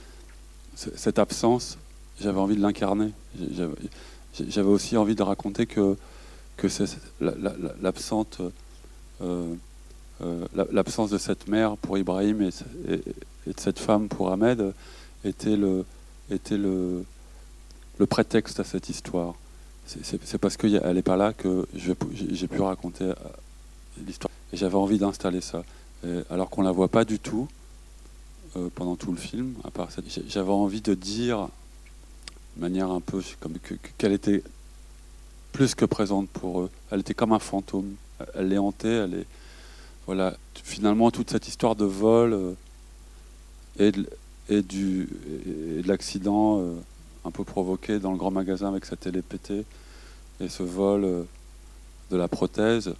cette 0.75 1.19
absence, 1.19 1.77
j'avais 2.21 2.38
envie 2.38 2.57
de 2.57 2.62
l'incarner. 2.62 3.11
J'avais 4.49 4.69
aussi 4.69 4.97
envie 4.97 5.14
de 5.14 5.23
raconter 5.23 5.66
que, 5.66 5.97
que 6.57 6.69
euh, 9.21 9.55
euh, 10.23 10.47
l'absence 10.73 11.11
de 11.11 11.19
cette 11.19 11.49
mère 11.49 11.77
pour 11.77 11.99
Ibrahim 11.99 12.42
et, 12.42 12.51
de 13.47 13.61
cette 13.61 13.79
femme 13.79 14.09
pour 14.09 14.33
Ahmed 14.33 14.73
était 15.25 15.57
le, 15.57 15.85
était 16.31 16.57
le, 16.57 17.05
le 17.99 18.07
prétexte 18.07 18.61
à 18.61 18.64
cette 18.64 18.88
histoire. 18.88 19.35
C'est 19.87 20.38
parce 20.38 20.57
qu'elle 20.57 20.95
n'est 20.95 21.03
pas 21.03 21.16
là 21.16 21.33
que 21.33 21.66
j'ai 21.75 22.49
pu 22.49 22.61
raconter 22.61 23.12
Et 24.52 24.56
j'avais 24.56 24.76
envie 24.76 24.98
d'installer 24.98 25.40
ça. 25.40 25.64
alors 26.30 26.50
qu'on 26.50 26.62
ne 26.62 26.66
la 26.66 26.72
voit 26.72 26.88
pas 26.88 27.04
du 27.04 27.18
tout. 27.18 27.48
pendant 28.74 28.96
tout 28.96 29.12
le 29.12 29.18
film. 29.18 29.54
À 29.64 29.70
part 29.70 29.88
j'avais 30.28 30.50
envie 30.50 30.80
de 30.80 30.94
dire, 30.94 31.48
de 32.56 32.61
manière 32.61 32.90
un 32.90 33.00
peu 33.00 33.22
comme 33.40 33.54
qu'elle 33.98 34.12
était 34.12 34.42
plus 35.52 35.74
que 35.74 35.85
présente 35.85 36.28
pour 36.28 36.62
eux. 36.62 36.70
Elle 36.90 37.00
était 37.00 37.14
comme 37.14 37.32
un 37.32 37.38
fantôme. 37.38 37.94
Elle 38.35 38.48
les 38.48 38.59
hantait. 38.59 38.88
Elle 38.88 39.14
est 39.14 39.26
voilà. 40.06 40.37
Finalement, 40.54 41.11
toute 41.11 41.30
cette 41.30 41.48
histoire 41.48 41.76
de 41.76 41.85
vol 41.85 42.54
et 43.78 43.92
de, 43.92 44.09
et, 44.48 44.62
du, 44.62 45.09
de 45.37 45.87
l'accident 45.87 46.62
un 47.24 47.30
peu 47.30 47.44
provoqué 47.44 47.98
dans 47.98 48.12
le 48.12 48.16
grand 48.16 48.30
magasin 48.30 48.68
avec 48.68 48.85
sa 48.85 48.96
télé 48.96 49.20
pétée 49.22 49.64
et 50.40 50.48
ce 50.48 50.62
vol 50.62 51.26
de 52.11 52.16
la 52.16 52.28
prothèse. 52.28 52.94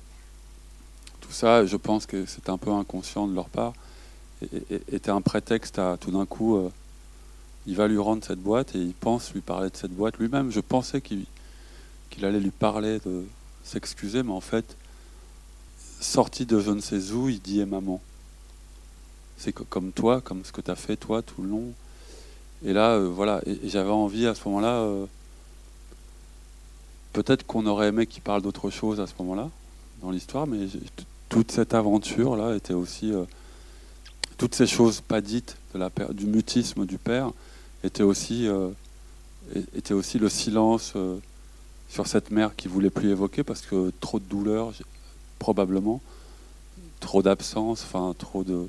Tout 1.27 1.33
ça, 1.33 1.67
je 1.67 1.77
pense 1.77 2.07
que 2.07 2.25
c'est 2.27 2.49
un 2.49 2.59
peu 2.59 2.71
inconscient 2.71 3.27
de 3.27 3.35
leur 3.35 3.49
part 3.49 3.75
était 4.93 5.11
un 5.11 5.21
prétexte 5.21 5.79
à 5.79 5.97
tout 5.99 6.11
d'un 6.11 6.27
coup, 6.27 6.57
euh, 6.57 6.71
il 7.67 7.77
va 7.77 7.89
lui 7.89 7.99
rendre 7.99 8.25
cette 8.25 8.39
boîte 8.39 8.75
et 8.75 8.79
il 8.79 8.93
pense 8.93 9.33
lui 9.33 9.41
parler 9.41 9.71
de 9.71 9.77
cette 9.77 9.93
boîte 9.93 10.19
lui-même. 10.19 10.51
Je 10.51 10.61
pensais 10.61 11.01
qu'il 11.01 11.27
allait 12.23 12.41
lui 12.41 12.51
parler 12.51 13.01
de 13.05 13.25
s'excuser, 13.65 14.23
mais 14.23 14.33
en 14.33 14.41
fait, 14.41 14.77
sorti 16.01 16.47
de 16.47 16.61
je 16.61 16.71
ne 16.71 16.81
sais 16.81 17.13
où, 17.13 17.29
il 17.29 17.41
dit 17.41 17.61
et 17.61 17.67
maman. 17.67 18.01
C'est 19.39 19.53
comme 19.53 19.93
toi, 19.93 20.21
comme 20.21 20.45
ce 20.45 20.53
que 20.53 20.61
tu 20.61 20.71
as 20.71 20.77
fait 20.77 20.97
toi 20.97 21.23
tout 21.23 21.43
le 21.43 21.49
long. 21.49 21.73
Et 22.65 22.73
là, 22.73 22.93
euh, 22.93 23.09
voilà, 23.09 23.43
et, 23.47 23.69
j'avais 23.69 23.91
envie 23.91 24.27
à 24.27 24.35
ce 24.35 24.47
moment-là, 24.47 24.77
euh, 24.77 25.07
peut-être 27.13 27.47
qu'on 27.47 27.67
aurait 27.67 27.89
aimé 27.89 28.07
qu'il 28.07 28.23
parle 28.23 28.41
d'autre 28.41 28.71
chose 28.71 28.99
à 28.99 29.07
ce 29.07 29.13
moment-là, 29.19 29.51
dans 30.01 30.11
l'histoire, 30.11 30.47
mais 30.47 30.67
toute 31.29 31.51
cette 31.51 31.75
aventure-là 31.75 32.55
était 32.57 32.75
aussi 32.75 33.13
toutes 34.39 34.55
ces 34.55 34.67
choses 34.67 35.01
pas 35.01 35.21
dites 35.21 35.57
de 35.75 35.79
la, 35.79 35.91
du 36.13 36.27
mutisme 36.27 36.87
du 36.87 36.99
père 36.99 37.31
étaient 37.85 38.03
aussi, 38.03 38.47
euh, 38.47 38.71
aussi 39.91 40.19
le 40.19 40.29
silence 40.29 40.93
euh, 40.97 41.19
sur 41.89 42.07
cette 42.07 42.31
mère 42.31 42.55
qui 42.57 42.69
voulait 42.69 42.91
plus 42.91 43.11
évoquer 43.11 43.43
parce 43.45 43.63
que 43.63 43.93
trop 44.01 44.19
de 44.19 44.25
douleur, 44.25 44.73
probablement, 45.39 46.01
trop 47.01 47.23
d'absence, 47.23 47.83
enfin 47.83 48.15
trop 48.19 48.45
de 48.45 48.69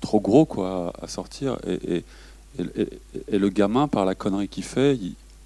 trop 0.00 0.20
gros 0.20 0.44
quoi 0.44 0.92
à 1.00 1.08
sortir 1.08 1.58
et, 1.66 2.04
et, 2.58 3.38
le 3.38 3.48
gamin 3.48 3.88
par 3.88 4.04
la 4.04 4.14
connerie 4.14 4.48
qu'il 4.48 4.64
fait, 4.64 4.98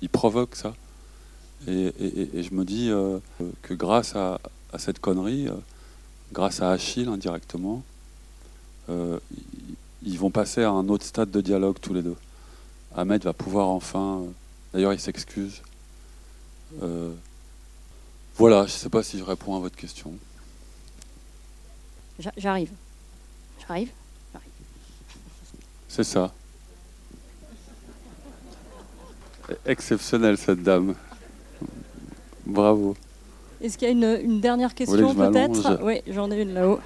il, 0.03 0.09
provoque 0.09 0.57
ça. 0.57 0.74
Et, 1.68 1.92
je 2.42 2.55
me 2.55 2.64
dis 2.64 2.90
euh, 2.90 3.18
que 3.62 3.74
grâce 3.74 4.16
à 4.16 4.38
cette 4.79 4.98
connerie, 4.98 5.48
grâce 6.32 6.60
à 6.60 6.70
Achille 6.70 7.08
indirectement, 7.08 7.82
euh, 8.88 9.18
ils 10.02 10.18
vont 10.18 10.30
passer 10.30 10.62
à 10.62 10.70
un 10.70 10.88
autre 10.88 11.04
stade 11.04 11.30
de 11.30 11.40
dialogue 11.40 11.76
tous 11.80 11.94
les 11.94 12.02
deux. 12.02 12.16
Ahmed 12.96 13.22
va 13.22 13.32
pouvoir 13.32 13.68
enfin. 13.68 14.20
Euh, 14.20 14.30
d'ailleurs, 14.72 14.92
il 14.92 15.00
s'excuse. 15.00 15.62
Euh, 16.82 17.12
voilà, 18.36 18.66
je 18.66 18.72
ne 18.72 18.78
sais 18.78 18.88
pas 18.88 19.02
si 19.02 19.18
je 19.18 19.24
réponds 19.24 19.56
à 19.56 19.60
votre 19.60 19.76
question. 19.76 20.12
J'arrive? 22.36 22.70
J'arrive. 23.66 23.90
C'est 25.88 26.04
ça. 26.04 26.32
Exceptionnelle 29.66 30.38
cette 30.38 30.62
dame. 30.62 30.94
Bravo. 32.46 32.96
Est-ce 33.60 33.76
qu'il 33.76 33.88
y 33.88 33.90
a 33.90 33.92
une, 33.92 34.20
une 34.22 34.40
dernière 34.40 34.74
question 34.74 35.14
peut-être? 35.14 35.80
Oui, 35.82 36.00
j'en 36.06 36.30
ai 36.30 36.40
une 36.40 36.54
là-haut. 36.54 36.80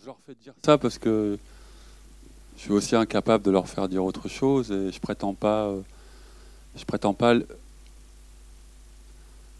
Je 0.00 0.06
leur 0.06 0.16
fais 0.26 0.34
dire 0.42 0.54
ça 0.64 0.78
parce 0.78 0.98
que 0.98 1.38
je 2.56 2.62
suis 2.62 2.72
aussi 2.72 2.96
incapable 2.96 3.44
de 3.44 3.50
leur 3.50 3.68
faire 3.68 3.88
dire 3.88 4.04
autre 4.04 4.28
chose 4.28 4.70
et 4.70 4.90
je 4.92 5.00
prétends 5.00 5.34
pas. 5.34 5.66
Euh, 5.66 5.80
je 6.76 6.84
prétends 6.84 7.14
pas. 7.14 7.34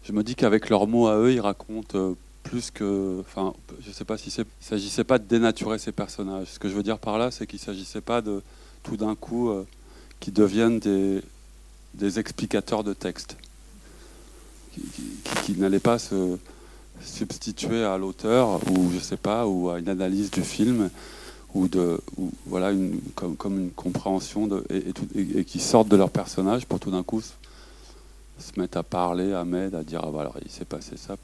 Je 0.03 0.11
me 0.11 0.23
dis 0.23 0.35
qu'avec 0.35 0.69
leurs 0.69 0.87
mots 0.87 1.07
à 1.07 1.17
eux, 1.17 1.33
ils 1.33 1.39
racontent 1.39 1.97
euh, 1.97 2.13
plus 2.43 2.71
que. 2.71 3.19
Enfin, 3.21 3.53
je 3.81 3.91
sais 3.91 4.05
pas 4.05 4.17
si 4.17 4.31
c'est. 4.31 4.45
Il 4.61 4.65
s'agissait 4.65 5.03
pas 5.03 5.19
de 5.19 5.25
dénaturer 5.25 5.77
ces 5.77 5.91
personnages. 5.91 6.47
Ce 6.47 6.59
que 6.59 6.69
je 6.69 6.73
veux 6.73 6.83
dire 6.83 6.97
par 6.97 7.17
là, 7.17 7.31
c'est 7.31 7.45
qu'il 7.45 7.59
s'agissait 7.59 8.01
pas 8.01 8.21
de 8.21 8.41
tout 8.83 8.97
d'un 8.97 9.15
coup 9.15 9.49
euh, 9.49 9.65
qu'ils 10.19 10.33
deviennent 10.33 10.79
des, 10.79 11.21
des 11.95 12.19
explicateurs 12.19 12.83
de 12.83 12.93
texte, 12.93 13.35
qui, 14.81 15.53
qui 15.53 15.59
n'allaient 15.59 15.79
pas 15.79 15.99
se 15.99 16.37
substituer 17.01 17.83
à 17.83 17.97
l'auteur 17.97 18.59
ou 18.71 18.91
je 18.93 18.99
sais 18.99 19.17
pas 19.17 19.45
ou 19.47 19.69
à 19.69 19.79
une 19.79 19.89
analyse 19.89 20.31
du 20.31 20.41
film 20.41 20.89
ou 21.53 21.67
de 21.67 21.99
voilà 22.45 22.71
une 22.71 22.99
comme, 23.15 23.35
comme 23.35 23.59
une 23.59 23.71
compréhension 23.71 24.47
de, 24.47 24.65
et, 24.69 25.43
qui 25.45 25.59
sortent 25.59 25.87
de 25.87 25.95
leur 25.95 26.09
personnage 26.09 26.65
pour 26.65 26.79
tout 26.79 26.91
d'un 26.91 27.03
coup 27.03 27.21
se, 27.21 27.33
mettre 28.57 28.77
à 28.77 28.83
parler 28.83 29.33
à 29.33 29.45
Med 29.45 29.75
à 29.75 29.83
dire 29.83 30.01
ah 30.03 30.11
bah 30.11 30.21
alors 30.21 30.37
il 30.43 30.51
s'est 30.51 30.65
passé 30.65 30.97
ça. 30.97 31.15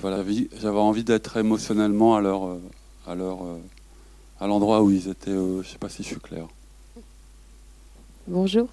Voilà 0.00 0.24
j'avais 0.60 0.78
envie 0.78 1.04
d'être 1.04 1.36
émotionnellement 1.36 2.16
à 2.16 2.20
leur 2.20 2.56
à 3.06 3.14
leur 3.14 3.38
à 4.40 4.46
l'endroit 4.46 4.82
où 4.82 4.90
ils 4.90 5.08
étaient 5.08 5.30
euh, 5.30 5.62
je 5.62 5.68
sais 5.68 5.78
pas 5.78 5.88
si 5.88 6.02
je 6.02 6.08
suis 6.08 6.20
clair. 6.20 6.46
Bonjour. 8.26 8.68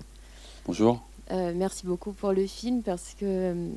Bonjour 0.65 1.01
euh, 1.31 1.53
merci 1.55 1.85
beaucoup 1.85 2.13
pour 2.13 2.31
le 2.31 2.47
film 2.47 2.81
parce 2.83 3.15
que 3.19 3.25
euh, 3.25 3.69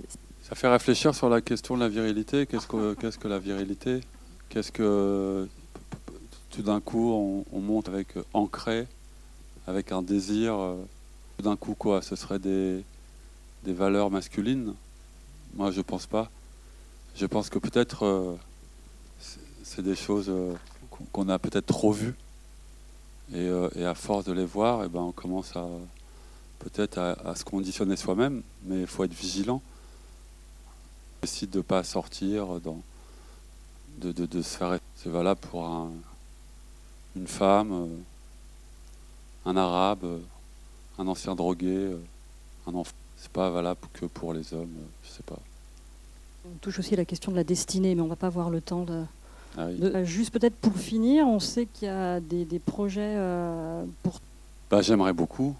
ça 0.42 0.54
fait 0.56 0.68
réfléchir 0.68 1.14
sur 1.14 1.28
la 1.28 1.40
question 1.40 1.76
de 1.76 1.80
la 1.80 1.88
virilité. 1.88 2.46
Qu'est-ce 2.46 2.66
que, 2.66 2.94
qu'est-ce 3.00 3.18
que 3.18 3.28
la 3.28 3.38
virilité? 3.38 4.00
Qu'est-ce 4.48 4.72
que 4.72 5.48
tout 6.50 6.62
d'un 6.62 6.80
coup 6.80 7.44
on, 7.52 7.60
monte 7.60 7.88
avec 7.88 8.08
ancré, 8.34 8.86
avec 9.66 9.92
un 9.92 10.02
désir. 10.02 10.54
Euh, 10.54 10.76
tout 11.36 11.44
d'un 11.44 11.56
coup 11.56 11.74
quoi? 11.74 12.02
Ce 12.02 12.16
serait 12.16 12.38
des, 12.38 12.82
des 13.64 13.72
valeurs 13.72 14.10
masculines? 14.10 14.74
Moi 15.54 15.70
je 15.70 15.80
pense 15.80 16.06
pas. 16.06 16.30
Je 17.14 17.26
pense 17.26 17.48
que 17.48 17.58
peut-être 17.58 18.04
euh, 18.04 18.36
c'est 19.62 19.82
des 19.82 19.96
choses 19.96 20.28
euh, 20.28 20.54
qu'on 21.12 21.28
a 21.28 21.38
peut-être 21.38 21.66
trop 21.66 21.92
vues. 21.92 22.14
Et, 23.32 23.48
et, 23.76 23.84
à 23.84 23.94
force 23.94 24.24
de 24.24 24.32
les 24.32 24.44
voir, 24.44 24.82
et 24.82 24.86
eh 24.86 24.88
ben 24.88 25.02
on 25.02 25.12
commence 25.12 25.54
à 25.54 25.64
peut-être 26.60 26.98
à, 26.98 27.12
à 27.28 27.34
se 27.34 27.44
conditionner 27.44 27.96
soi-même, 27.96 28.42
mais 28.64 28.82
il 28.82 28.86
faut 28.86 29.04
être 29.04 29.12
vigilant 29.12 29.60
décide 31.20 31.50
de 31.50 31.58
ne 31.58 31.62
pas 31.62 31.84
sortir, 31.84 32.60
dans, 32.60 32.80
de, 33.98 34.12
de, 34.12 34.26
de, 34.26 34.42
se 34.42 34.56
faire. 34.56 34.78
C'est 34.96 35.10
valable 35.10 35.40
pour 35.50 35.66
un, 35.66 35.90
une 37.16 37.26
femme, 37.26 37.72
euh, 37.72 37.86
un 39.46 39.56
arabe, 39.56 40.04
euh, 40.04 40.18
un 40.98 41.06
ancien 41.06 41.34
drogué, 41.34 41.66
euh, 41.68 41.98
un 42.66 42.74
enfant. 42.74 42.94
C'est 43.16 43.30
pas 43.30 43.50
valable 43.50 43.80
que 43.92 44.06
pour 44.06 44.32
les 44.32 44.54
hommes, 44.54 44.74
je 45.04 45.10
sais 45.10 45.22
pas. 45.22 45.38
On 46.46 46.56
touche 46.62 46.78
aussi 46.78 46.94
à 46.94 46.96
la 46.96 47.04
question 47.04 47.30
de 47.30 47.36
la 47.36 47.44
destinée, 47.44 47.94
mais 47.94 48.00
on 48.00 48.06
va 48.06 48.16
pas 48.16 48.28
avoir 48.28 48.48
le 48.48 48.62
temps 48.62 48.84
de. 48.84 49.02
Ah 49.58 50.04
juste 50.04 50.32
peut-être 50.32 50.54
pour 50.54 50.76
finir, 50.76 51.26
on 51.26 51.40
sait 51.40 51.66
qu'il 51.66 51.88
y 51.88 51.90
a 51.90 52.20
des, 52.20 52.44
des 52.44 52.60
projets 52.60 53.16
pour. 54.02 54.20
Bah, 54.70 54.80
j'aimerais 54.80 55.12
beaucoup. 55.12 55.54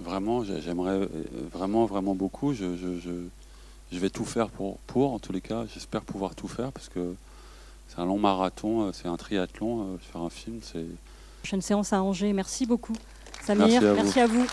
Vraiment, 0.00 0.44
j'aimerais 0.44 1.08
vraiment, 1.52 1.86
vraiment 1.86 2.14
beaucoup. 2.14 2.52
je, 2.54 2.76
je 2.76 3.28
je 3.92 3.98
vais 3.98 4.10
tout 4.10 4.24
faire 4.24 4.48
pour, 4.50 4.78
pour 4.80 5.12
en 5.12 5.18
tous 5.18 5.32
les 5.32 5.40
cas. 5.40 5.64
J'espère 5.72 6.02
pouvoir 6.02 6.34
tout 6.34 6.48
faire 6.48 6.72
parce 6.72 6.88
que 6.88 7.14
c'est 7.88 7.98
un 7.98 8.04
long 8.04 8.18
marathon, 8.18 8.82
euh, 8.82 8.90
c'est 8.92 9.08
un 9.08 9.16
triathlon. 9.16 9.94
Euh, 9.94 9.98
faire 10.12 10.20
un 10.20 10.30
film, 10.30 10.60
c'est. 10.62 10.84
Prochaine 11.42 11.62
séance 11.62 11.92
à 11.92 12.02
Angers. 12.02 12.32
Merci 12.32 12.66
beaucoup. 12.66 12.94
Samir, 13.44 13.80
merci 13.80 14.20
à 14.20 14.26
vous. 14.26 14.46